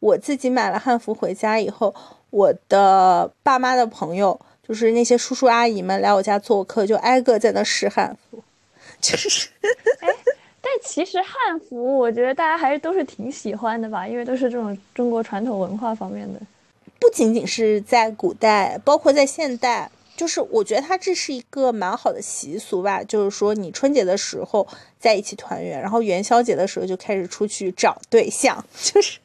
[0.00, 1.94] 我自己买了汉服回家以后，
[2.28, 8.44] 我的爸妈的朋友就是那些叔叔阿姨们来我家做客，就挨个在那试汉服，
[9.00, 9.48] 就是，
[10.00, 10.08] 哎，
[10.60, 16.40] 但其实汉服我觉得大家还是都是挺喜欢的吧，因为都是这种中国传统文化方面的，
[16.98, 19.90] 不仅仅是在古代，包括在现代。
[20.20, 29.18] 就是我觉得它这是一个蛮好的习俗吧，就是说你春节的时候在一起团圆，然后元宵节的时候就开始出去找对象， 就是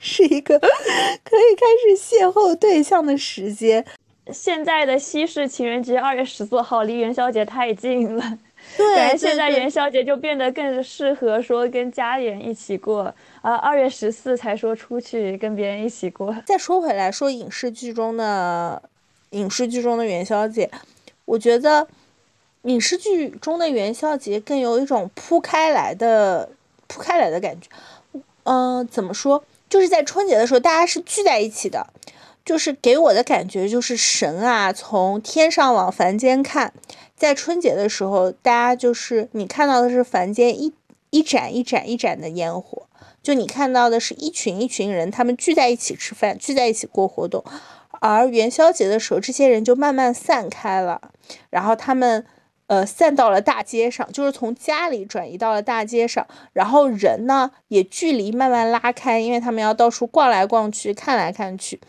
[0.00, 3.86] 是一个可以开始邂逅对象的时间。
[4.32, 8.38] 现在的西式情人节二月十四号离元宵节太近了，
[8.76, 16.34] 对，现在元宵节就变得更适合说跟家里人一起过，啊二月十四才说出去跟别人一起过。
[16.44, 18.82] 再说回来，说影视剧中的。
[19.36, 20.70] 影视剧中的元宵节，
[21.26, 21.86] 我觉得
[22.62, 26.48] 影视剧中的元宵节更有一种铺开来的、
[26.86, 27.68] 铺开来的感觉。
[28.44, 29.44] 嗯，怎么说？
[29.68, 31.86] 就是在春节的时候，大家是聚在一起的，
[32.44, 36.72] 就是给我的感觉就是神啊，从天上往凡间看，
[37.16, 40.72] 在春节的时候，大家就是你看到的是凡间一
[41.10, 42.86] 一盏一盏一盏的烟火，
[43.22, 47.44] 就你看到的是一群一群人，他们聚在一起吃饭，聚在一起过活动，
[48.00, 51.00] 而元宵节的时候，这些人就慢慢散开了，
[51.50, 52.26] 然后他们。
[52.68, 61.80] 呃，散到了大街上，就是从家里转移到了大街上，然后人呢也距离慢慢拉开，因为他们要到处逛来逛去，看来看去，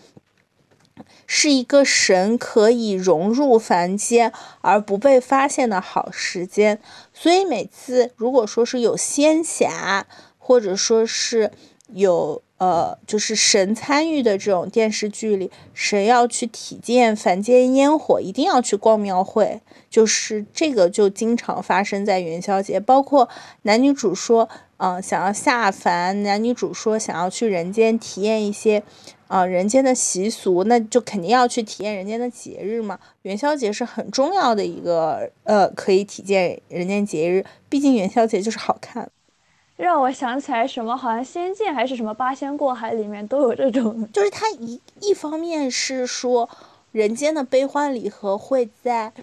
[1.26, 4.32] 是一个神可以融入凡间
[4.62, 6.80] 而不被发现的好时间。
[7.12, 10.06] 所以每次如果说是有仙侠，
[10.38, 11.52] 或者说是
[11.88, 12.44] 有。
[12.58, 22.80] 呃，就是神参与的这种电视剧里，神要去体验凡间烟火，一定要去逛庙会，就是这个就经常发生在元宵节。
[22.80, 23.30] 包括
[23.62, 28.82] 男女主说，嗯，想要下凡，男女主说想要去人间体验一些，
[29.28, 33.00] 啊，人间的习俗，那就肯定要去体验人间的节日嘛。
[33.22, 39.12] 元宵节是很重要的一个，呃，可以体验人间节日，毕竟元宵节就是好看。
[39.78, 46.50] 让我想起来什么，好像《仙剑》还是什么《八仙过海》里面都有这种，就是它一一方面是说
[46.92, 49.14] 人间的悲欢离合会在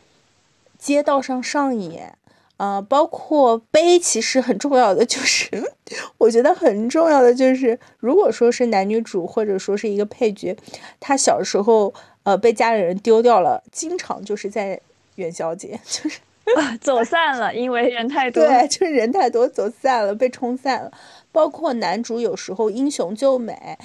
[0.78, 2.16] 街道上上演，
[2.56, 5.48] 呃，包括悲其实很重要的就是，
[6.18, 10.56] 我觉得很重要的就是，如果说是男女主或者说是一个配角，
[11.00, 11.92] 他小时候
[12.22, 14.80] 呃被家里人丢掉了，经常就是在
[15.16, 16.20] 元宵节 就是。
[16.56, 18.44] 啊 走散了，因为人太多。
[18.44, 20.92] 对，就是人太多，走散了，被冲散了。
[21.32, 23.78] 包括男主有时候英雄救美，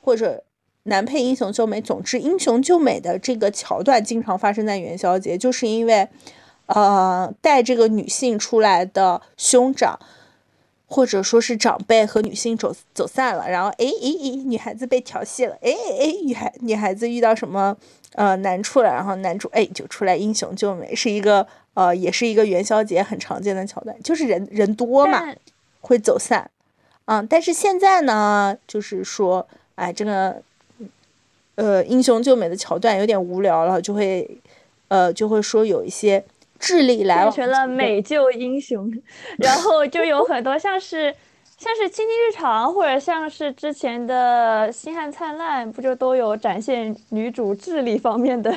[0.00, 0.44] 或者
[0.84, 6.06] 男配英雄救美，总之英雄救美的这个桥段经常发生在元宵节，就是因为，
[6.66, 9.98] 呃，带这个女性出来的兄长，
[10.86, 17.76] 或者说是长辈和女性走走散了，然后哎哎哎，女孩子被调戏了，哎哎，女孩女孩子遇到什么
[18.14, 21.46] 呃难处了，然后男主哎就出来英雄救美，是一个。
[21.74, 25.22] 呃，也是一个元宵节很常见的桥段，就是人人多嘛，
[25.80, 26.50] 会走散，
[27.06, 30.42] 嗯，但是现在呢，就是说，哎，这个，
[31.54, 34.28] 呃，英雄救美的桥段有点无聊了，就会，
[34.88, 36.22] 呃，就会说有一些
[36.58, 38.00] 智力来变成了美。
[38.02, 38.92] 救英雄，
[39.38, 41.14] 然后就有很多像是
[41.58, 48.54] 像是《亲亲日常》或者像是之前的《星汉灿烂》，不就都有展现女主智力方面的，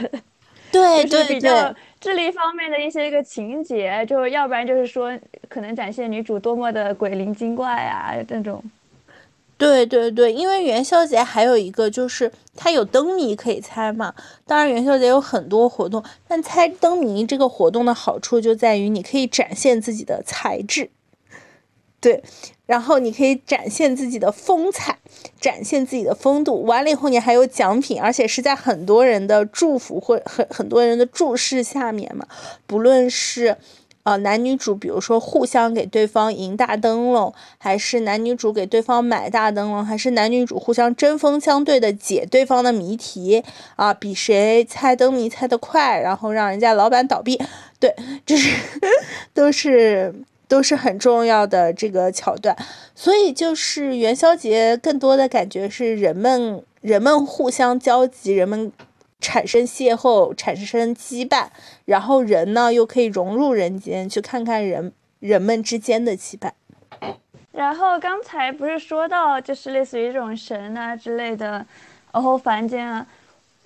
[0.75, 1.75] 对对对。
[1.99, 5.11] 智力方面的一些个情节，就要不然就是说，
[5.49, 8.63] 可能展现女主多么的鬼灵精怪啊，这种。
[9.57, 14.13] 对对对，因为元宵节还有一个就是它有灯谜可以猜嘛。
[14.45, 20.89] 当然元宵节有很多活动，但猜灯谜这个活动的好处就在于你可以展现自己的才智。
[22.05, 22.23] 对。
[22.67, 24.97] 然后你可以展现自己的风采，
[25.39, 26.63] 展现自己的风度。
[26.63, 32.25] 完了以后，你还有奖品，而且是在很多人的祝福或很很多人的注视下面嘛。
[32.65, 33.55] 不论是，
[34.01, 43.43] 呃，男女主，比如说互相给对方赢大灯笼，还是男女主给对方买大灯笼，还是男女主互相针锋相对的解对方的谜题
[43.75, 47.39] 啊，比谁猜灯谜猜得快，然后让人家老板倒闭。
[47.79, 47.95] 对，
[48.25, 48.49] 就是
[49.35, 50.15] 都是。
[50.47, 52.55] 都是很重要的这个桥段，
[52.93, 58.71] 所以就是元宵节更多的感觉是人们人们互相交集，人们
[59.19, 61.47] 产生邂逅，产生羁绊，
[61.85, 66.51] 然后人呢又可以融入人间，去看看人人们之间的羁绊。
[67.51, 71.65] 然后刚才不是说到就是类似于这种神啊之类的，
[72.11, 73.07] 然后凡间啊。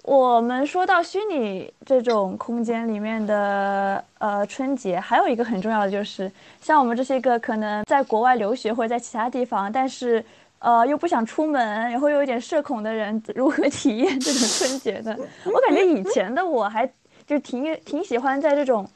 [0.10, 10.26] 我们说到虚拟这种空间里面的呃春节，还有一个很重要的就是，像我们这些个可能在国外留学或者在其他地方，但是
[10.58, 15.16] 呃又不想出门，然后又有点社恐的人，如何 体验这种春节呢？
[15.46, 16.92] 我感觉以前的我还
[17.28, 18.90] 就挺挺喜欢在这种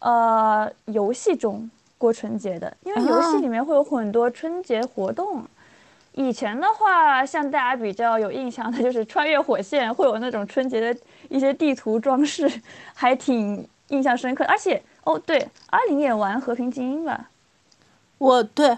[0.00, 5.42] 呃游戏中过春节的，因为游戏里面会有很多春节活动。
[6.18, 12.50] 以前的话，像大家比较有印象的，就是穿越火线会有那种春节的一些地图装饰，
[12.92, 14.44] 还挺印象深刻。
[14.48, 17.30] 而且，哦对，阿玲也玩和平精英吧？
[18.18, 18.76] 我对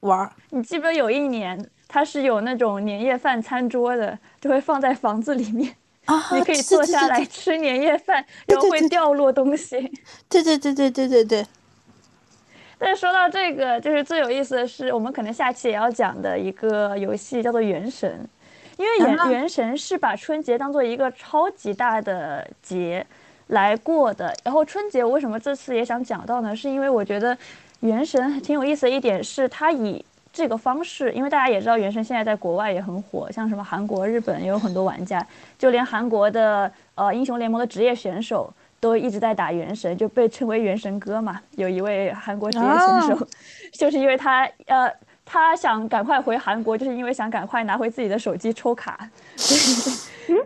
[0.00, 0.32] 玩。
[0.48, 5.76] 你记不记得有一年，它是有那种年夜饭餐桌的，就会放在房子里面，
[6.32, 9.92] 你可以坐下来吃年夜饭，然后会掉落东西。
[10.30, 11.46] 对对对对对对对。
[12.82, 18.26] 但是说到这个，就是最有意思的是，我们可能下期也要讲的一个游戏叫做《原神》，
[18.82, 23.06] 因为《原原神》是把春节当做一个超级大的节
[23.48, 24.34] 来过的。
[24.42, 26.56] 然后春节为什么这次也想讲到呢？
[26.56, 27.36] 是因为我觉得
[27.80, 30.02] 《原神》挺有意思的一点是，它以
[30.32, 35.24] 这个方式，因为大家也知道，原神现在在国外也很火，像什么韩国、日本也有很多玩家，
[35.58, 38.50] 就连韩国的呃英雄联盟的职业选手
[38.80, 41.40] 都一直在打原神，就被称为原神哥嘛。
[41.56, 43.28] 有一位韩国职业选手，
[43.72, 44.90] 就是因为他呃
[45.24, 49.08] 他想赶快回韩国，就是因为想赶快拿回自己的手机抽卡，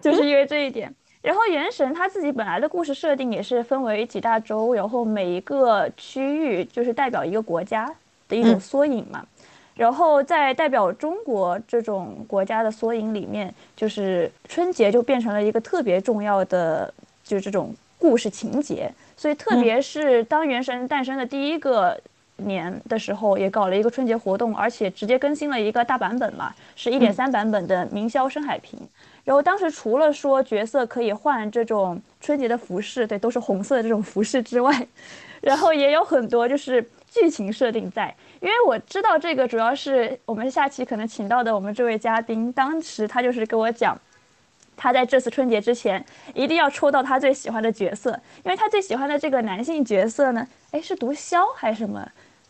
[0.03, 0.93] 就是因为这一点。
[1.23, 7.91] 然后原神它自己本来的故事设定也是分为几大洲，然后每一个区域就是代表一个国家
[8.29, 9.25] 的一种缩影嘛。
[9.75, 16.93] 然后在代表中国这种国家的缩影里面，就是春节就变成了一个特别重要的，
[17.25, 17.75] 就是这种
[18.05, 18.93] 故事情节。
[19.17, 21.99] 所以特别是当原神诞生的第一个
[22.37, 28.79] 年的时候，也搞了一个春节活动，而且直接更新了一个大版本嘛，是一点三版本的明霄深海平。
[29.25, 34.87] 然后当时除了说角色可以换这种春节的服饰，对，都是红色的这种服饰之外，
[35.41, 38.15] 然后也有很多就是剧情设定在。
[38.41, 43.99] 因为我知道这个主要是我们下期可能请到的我们这位嘉宾，当时他就是跟我讲，
[44.77, 46.05] 他在这次春节之前
[46.35, 48.11] 一定要抽到他最喜欢的角色，
[48.45, 52.07] 因为他最喜欢的这个男性角色呢，哎，是毒枭还是什么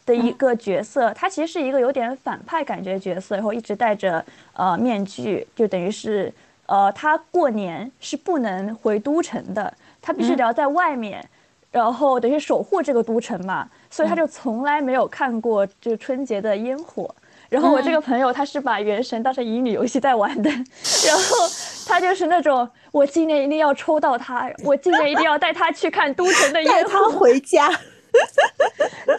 [0.06, 1.12] 的一个角色？
[1.14, 6.32] 他其实是一个有点反派感觉角色，然后一直戴着呃面具，就等于是。
[6.66, 9.70] 呃，他过年是不能回都城的，
[10.00, 11.22] 他必须得要在外面，
[11.70, 17.14] 然后等于守护这个都城嘛，所以他就从来没有看过这春节的烟火。
[17.54, 21.48] 然后我这个朋友他是把《原神》当成乙女游戏在玩的，然后
[21.86, 27.68] 他就是那种我今年一定要抽到他，我今年一定要带他去看都城的烟火，带他回家，
[29.06, 29.16] 对，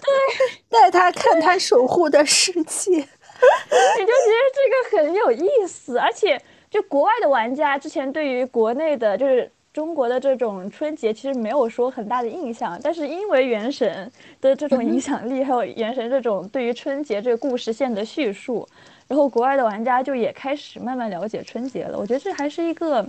[0.70, 6.42] 带他看他守护的世界，你就觉得这个很有意思，而且。
[6.68, 12.80] 就国外的玩家之前对于国内的，就是中国的这种春节，其实没有说很大的印象。
[12.82, 14.10] 但是因为原神
[14.40, 18.66] 的这种影响力，还有原神这种对于春节这个故事线的叙述，
[19.06, 22.00] 然后国外的玩家就也开始慢慢了解春节了。
[22.00, 23.06] 我觉得这还是一个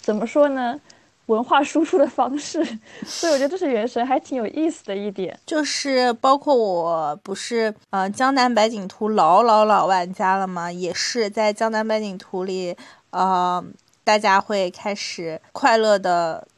[0.00, 0.80] 怎么说呢，
[1.26, 2.64] 文化输出的方式。
[3.06, 5.38] 所以我觉得这是原神还挺有意思的一点。
[5.46, 10.72] 就是包括我不是呃江南百景图老老老玩家了吗？
[10.72, 12.76] 也是在江南百景图里。
[13.10, 13.64] 呃，
[14.08, 16.48] 大家会开始快乐的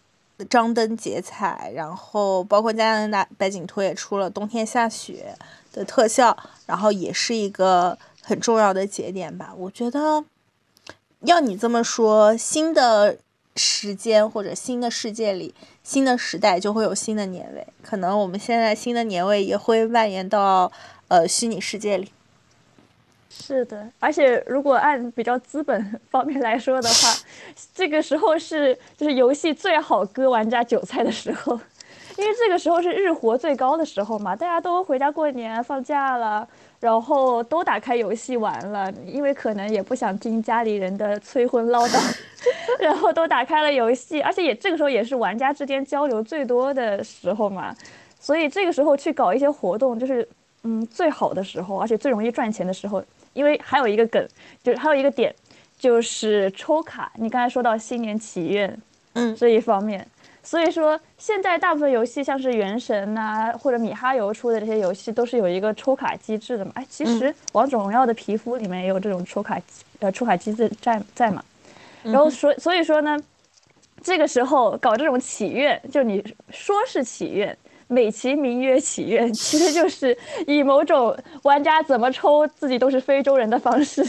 [0.48, 5.34] 张灯结彩，然后包括加拿大白景图也出了冬天下雪
[5.72, 6.36] 的特效，
[6.66, 9.52] 然后也是一个很重要的节点吧。
[9.56, 10.24] 我觉得，
[11.22, 13.18] 要你这么说，新的
[13.56, 20.70] 时间或者新的世界里，新的时代就会有新的年味，可能我们现在新的年味也会蔓延到
[21.08, 22.12] 呃虚拟世界里。
[23.32, 27.16] 是的，而且如果按比较资本 方面来说的话，
[27.72, 31.58] 这个时候是就是游戏最好割玩家韭菜的时候，
[32.18, 36.46] 因为这个时候是日活最高的时候嘛，大家都回家过年放假了，
[36.80, 42.16] 然后都打开游戏玩了，因为可能也不想听家里人的催婚唠叨，
[42.80, 47.72] 然后都打开了游戏，而且也这个时候也是玩家之间交流最多的时候嘛，
[48.18, 50.28] 所以这个时候去搞一些活动就是
[50.64, 53.00] 嗯最好的时候，而且最容易赚钱的时候。
[53.32, 54.26] 因为还有一个梗，
[54.62, 55.34] 就是还有一个点，
[55.78, 57.12] 就是抽卡。
[57.16, 58.78] 你刚才说到新年祈愿，
[59.14, 60.06] 嗯，这一方面，
[60.42, 66.72] 所以说现在大部分游戏，像是原神呐，或者米哈游出的这些游戏，都是有一个抽卡机制的嘛。
[66.74, 69.60] 哎，其实王者荣耀的皮肤里面也有这种抽卡，
[70.00, 71.42] 呃，抽卡机制在在嘛。
[72.02, 73.18] 然后所所以说呢，
[74.02, 77.56] 这个时候搞这种祈愿，就你说是祈愿。
[77.90, 80.16] 美其名曰祈愿，其实就是
[80.46, 84.02] 以某种玩家怎么抽自己都是非洲人的方式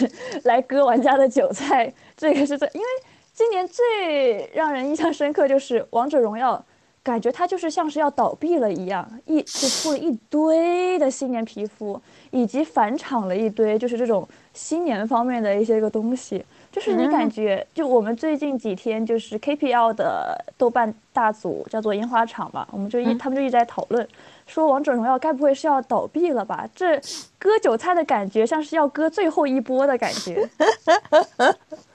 [0.44, 1.92] 来割玩家的韭菜。
[2.16, 2.86] 这个是这，因为
[3.34, 6.64] 今年最让人印象深刻就是王者荣耀，
[7.02, 16.46] 感觉它就是像是要倒闭了一样，一就出了一堆的新年皮肤，以及返场了一堆就是这种新年方面的一些个东西。
[16.72, 24.08] 就是你感觉，就我们最近几天，就是 KPL 的豆瓣大组叫做烟花厂嘛，我们就一他们就一直在讨论，
[24.48, 26.68] 说王者荣耀该不会是要倒闭了吧？
[26.74, 26.96] 这
[27.38, 30.50] 割韭菜的感觉像是要割最后一波的感觉。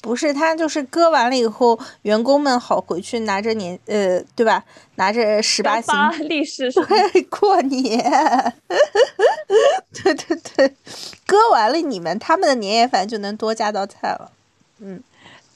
[0.00, 4.64] 不是，他就是割完了以后，员工们好回去拿着年呃，对吧？
[4.96, 5.94] 拿着十八星
[6.28, 7.98] 利是，对，过年。
[9.92, 10.74] 对对对，
[11.26, 14.30] 割完了你们他们的年夜饭就能多加道菜了。
[14.80, 15.02] 嗯，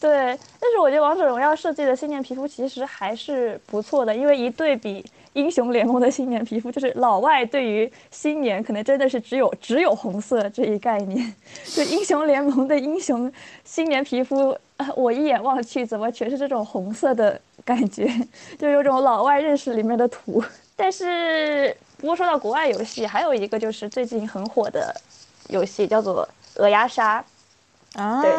[0.01, 0.11] 对。
[0.59, 5.05] 但是我觉得王者荣耀设计的新年皮肤其实还是不错的，因为一对比。
[5.35, 11.35] 英雄联盟的新年皮肤，就是老外对于新年可能真的是只有只有红色这一概念。
[11.65, 13.31] 就英雄联盟的英雄
[13.65, 14.57] 新年皮肤，
[14.97, 18.11] 我一眼望去怎么全是这种红色的感觉，
[18.59, 20.43] 就有种老外认识里面的土。
[20.75, 24.95] 但是不过说到国外游戏，还有一个就是最近很火的
[25.49, 26.27] 游戏，叫做
[26.63, 27.21] 《鹅鸭杀》。
[27.95, 28.31] 啊，对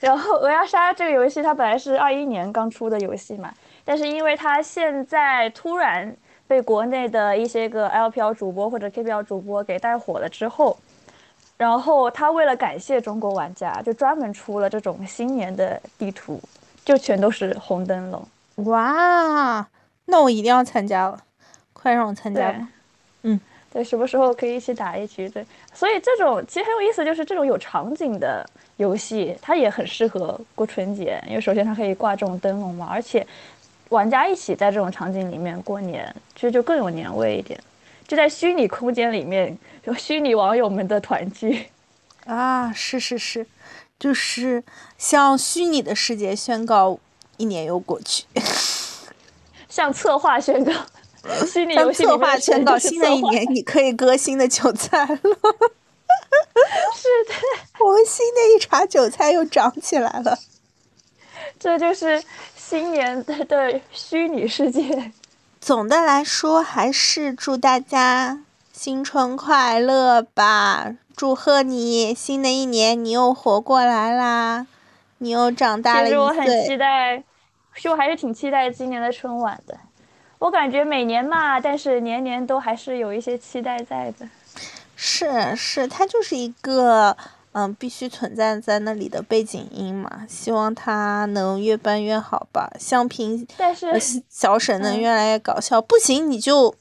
[0.00, 3.52] 然后《鹅鸭杀》这个游戏它本来是二一年刚出的游戏嘛，
[3.84, 6.12] 但是因为它现在突然
[6.54, 10.76] 被国内的一些个 LPL 主播或者 KPL 主播给带火了之后，
[11.56, 16.40] 然后他为了感谢中国玩家，就专门出了这种新年的地图，
[16.84, 18.24] 就全都是红灯笼。
[18.66, 19.66] 哇，
[20.04, 21.18] 那我一定要参加了，
[21.72, 22.68] 快让我参加吧。，
[23.22, 23.40] 嗯，
[23.72, 25.28] 对，什么时候可以一起打一局？
[25.28, 33.26] 对，所以这种其实很有意思，就是这种有场景的游戏，它也很适合过春节，因为首先它可以挂这种灯笼嘛，而且
[33.90, 37.58] 玩家一起在这种场景里面过年，其实就更有年味一点。
[38.06, 41.66] 就在虚拟空间里面，有虚拟网友们的团聚。
[42.26, 43.46] 啊，是是是，
[43.98, 44.62] 就是
[44.98, 46.98] 向虚拟的世界宣告
[47.36, 48.24] 一年又过去，
[49.68, 50.72] 向策划宣告，
[51.46, 55.16] 虚拟向游戏里策划宣告新的一年你可以割新的韭菜了。
[55.16, 55.18] 是
[57.28, 57.34] 的，
[57.80, 60.38] 我们新的一茬韭菜又长起来了。
[61.58, 62.22] 这就是
[62.66, 65.12] 新年的 的虚拟世界。
[65.60, 68.40] 总的来说，还是祝大家
[68.72, 70.94] 新春快乐吧！
[71.14, 74.66] 祝贺你，新的一年你又活过来啦，
[75.18, 76.46] 你又长大了其实我很。
[76.64, 77.18] 期待，
[77.76, 79.78] 其实我还是挺期待今年的春晚的。
[80.38, 84.26] 我感觉每年嘛，但是年年都还是有一些期待在的。
[84.96, 87.14] 是是，它就是一个
[87.54, 92.70] 嗯必须存在在那里的背景音嘛，希望它能越办越好吧。
[92.78, 93.98] 相平但是呃
[94.28, 96.74] 小沈能嗯越来越搞笑，不行你就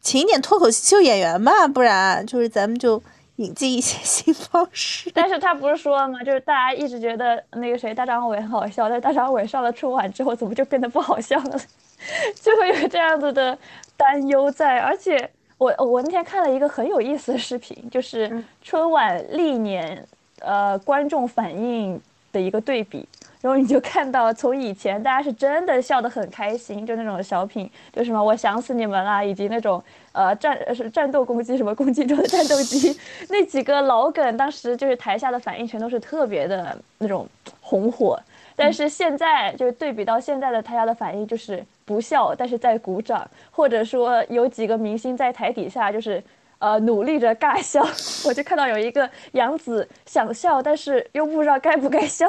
[0.00, 3.02] 请一点脱口秀演员吧，不然就是咱们就
[3.36, 5.10] 引进一些 新方式。
[5.14, 6.18] 但是他不是说了吗？
[6.24, 11.60] 就是大家一直觉得那个谁大张伟很好笑，但大张伟上了春晚之后，怎么就变得不好笑了？
[12.42, 13.56] 就会有这样子的
[13.96, 14.78] 担忧在。
[14.80, 20.02] 而且我我那天看了一个很有意思的视频，就是春晚历年
[20.40, 22.00] 呃观众反应
[22.32, 23.06] 的一个对比。
[23.40, 29.80] 然后你就看到，从以前大家是真的笑得很开心，就那种小品，就什么我想死你们啦，以及那种
[30.10, 32.98] 呃战呃是战斗攻击什么攻击中的战斗机
[33.30, 37.28] 那几个老梗，当时就是台下的反应全都是特别的那种
[37.60, 38.20] 红火。
[38.56, 46.22] 但是现在就是对比到现在的台下的反应，就是不笑，但是在鼓掌，或者说有几个明星在台底下就是
[46.58, 47.82] 呃努力着尬笑。
[48.28, 52.28] 我就看到有一个杨紫想笑，但是又不知道该不该笑，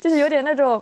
[0.00, 0.80] 就是有点那种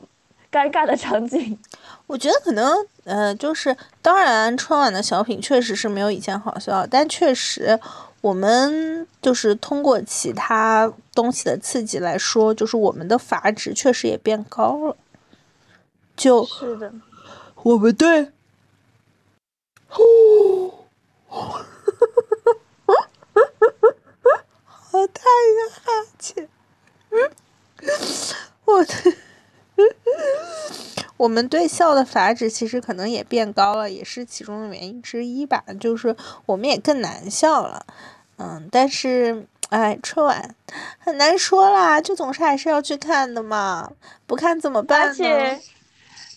[0.53, 1.59] 尴尬的场景。
[2.07, 7.81] 我觉得可能，呃，就是当然春晚的小品确实是没有以前好笑，但确实
[8.21, 14.97] 我们就是通过其他东西的刺激来说，就是我们的阀值确实也变高了。
[16.17, 16.93] 就是的，
[17.63, 18.33] 我们对，
[19.87, 20.01] 好
[25.07, 26.49] 大一个哈欠，
[28.65, 28.95] 我的。
[31.19, 35.63] 我们对笑的阀值其实可能也变高了，也是其中的原因之一吧。
[35.79, 37.85] 就是我们也更难笑了，
[38.39, 40.55] 嗯，但是哎，春晚
[40.99, 43.93] 很难说啦，就总是还是要去看的嘛，
[44.27, 45.09] 不看怎么办呢？
[45.09, 45.61] 而且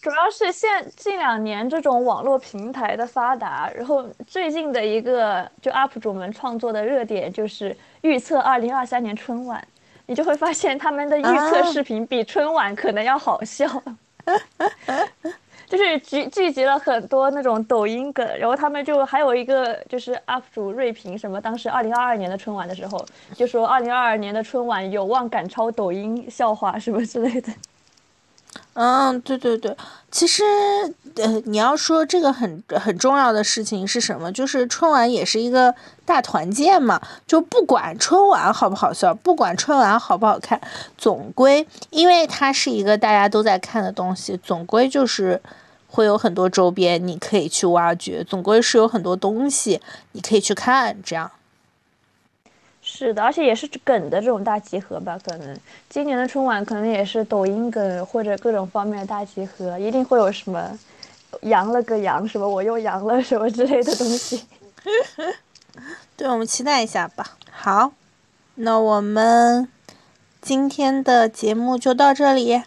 [0.04, 9.66] 主要是现近两年这种网络平台的发达，然后最近的一个就 UP 主们创作的热点就是预测二零二三年春晚，
[10.08, 13.66] 你就会发现他们的预测啊视频比春晚可能要好笑。
[15.70, 27.54] 就是聚聚集了很多那种抖音梗，然后他们就还有一个就是 UP 主瑞平什么，当时二零二二年的春晚的时候，就说二零二二年的春晚有望赶超抖音笑话什么之类的。
[28.76, 29.78] 嗯，对对对，
[30.10, 30.44] 其实
[31.18, 34.32] 呃，你要说这个很很重要的事情是什么？
[34.32, 40.60] 就是春晚也是一个大团建嘛，就不管春晚好不好笑，不管春晚好不好看，
[40.98, 45.40] 总归因为它是一个大家都在看的东西，总归就是
[45.88, 49.80] 会有很多周边你可以去挖掘，总归是有很多东西
[50.14, 51.30] 你可以去看，这样。
[52.96, 60.78] 是的，而且也是梗的这种大集合吧，可能今年的春晚可能也是抖音梗或者各种方面的大集合，一定会有什么
[61.42, 64.46] 阳了个阳，什么我又阳了什么之类的东西。
[66.16, 67.36] 对，我们期待一下吧。
[67.52, 67.94] 好，
[68.56, 69.68] 那我们
[70.40, 72.62] 今天的节目就到这里。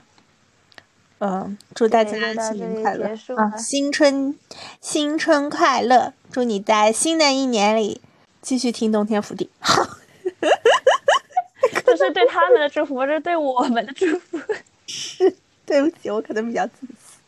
[1.21, 3.07] 嗯，祝大家新年快乐
[3.37, 3.57] 啊！
[3.57, 4.37] 新春
[4.81, 6.13] 新春快乐！
[6.33, 8.01] 祝你在新的一年里
[8.43, 9.49] 继续听冬天福地。
[11.85, 14.41] 这是对他们的祝福，这是对我们的祝福。
[14.87, 17.19] 是 对不起，我可能比较自私。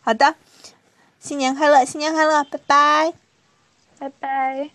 [0.00, 0.34] 好的，
[1.18, 3.12] 新年快乐，新年快乐，拜拜。
[3.98, 4.70] 拜拜。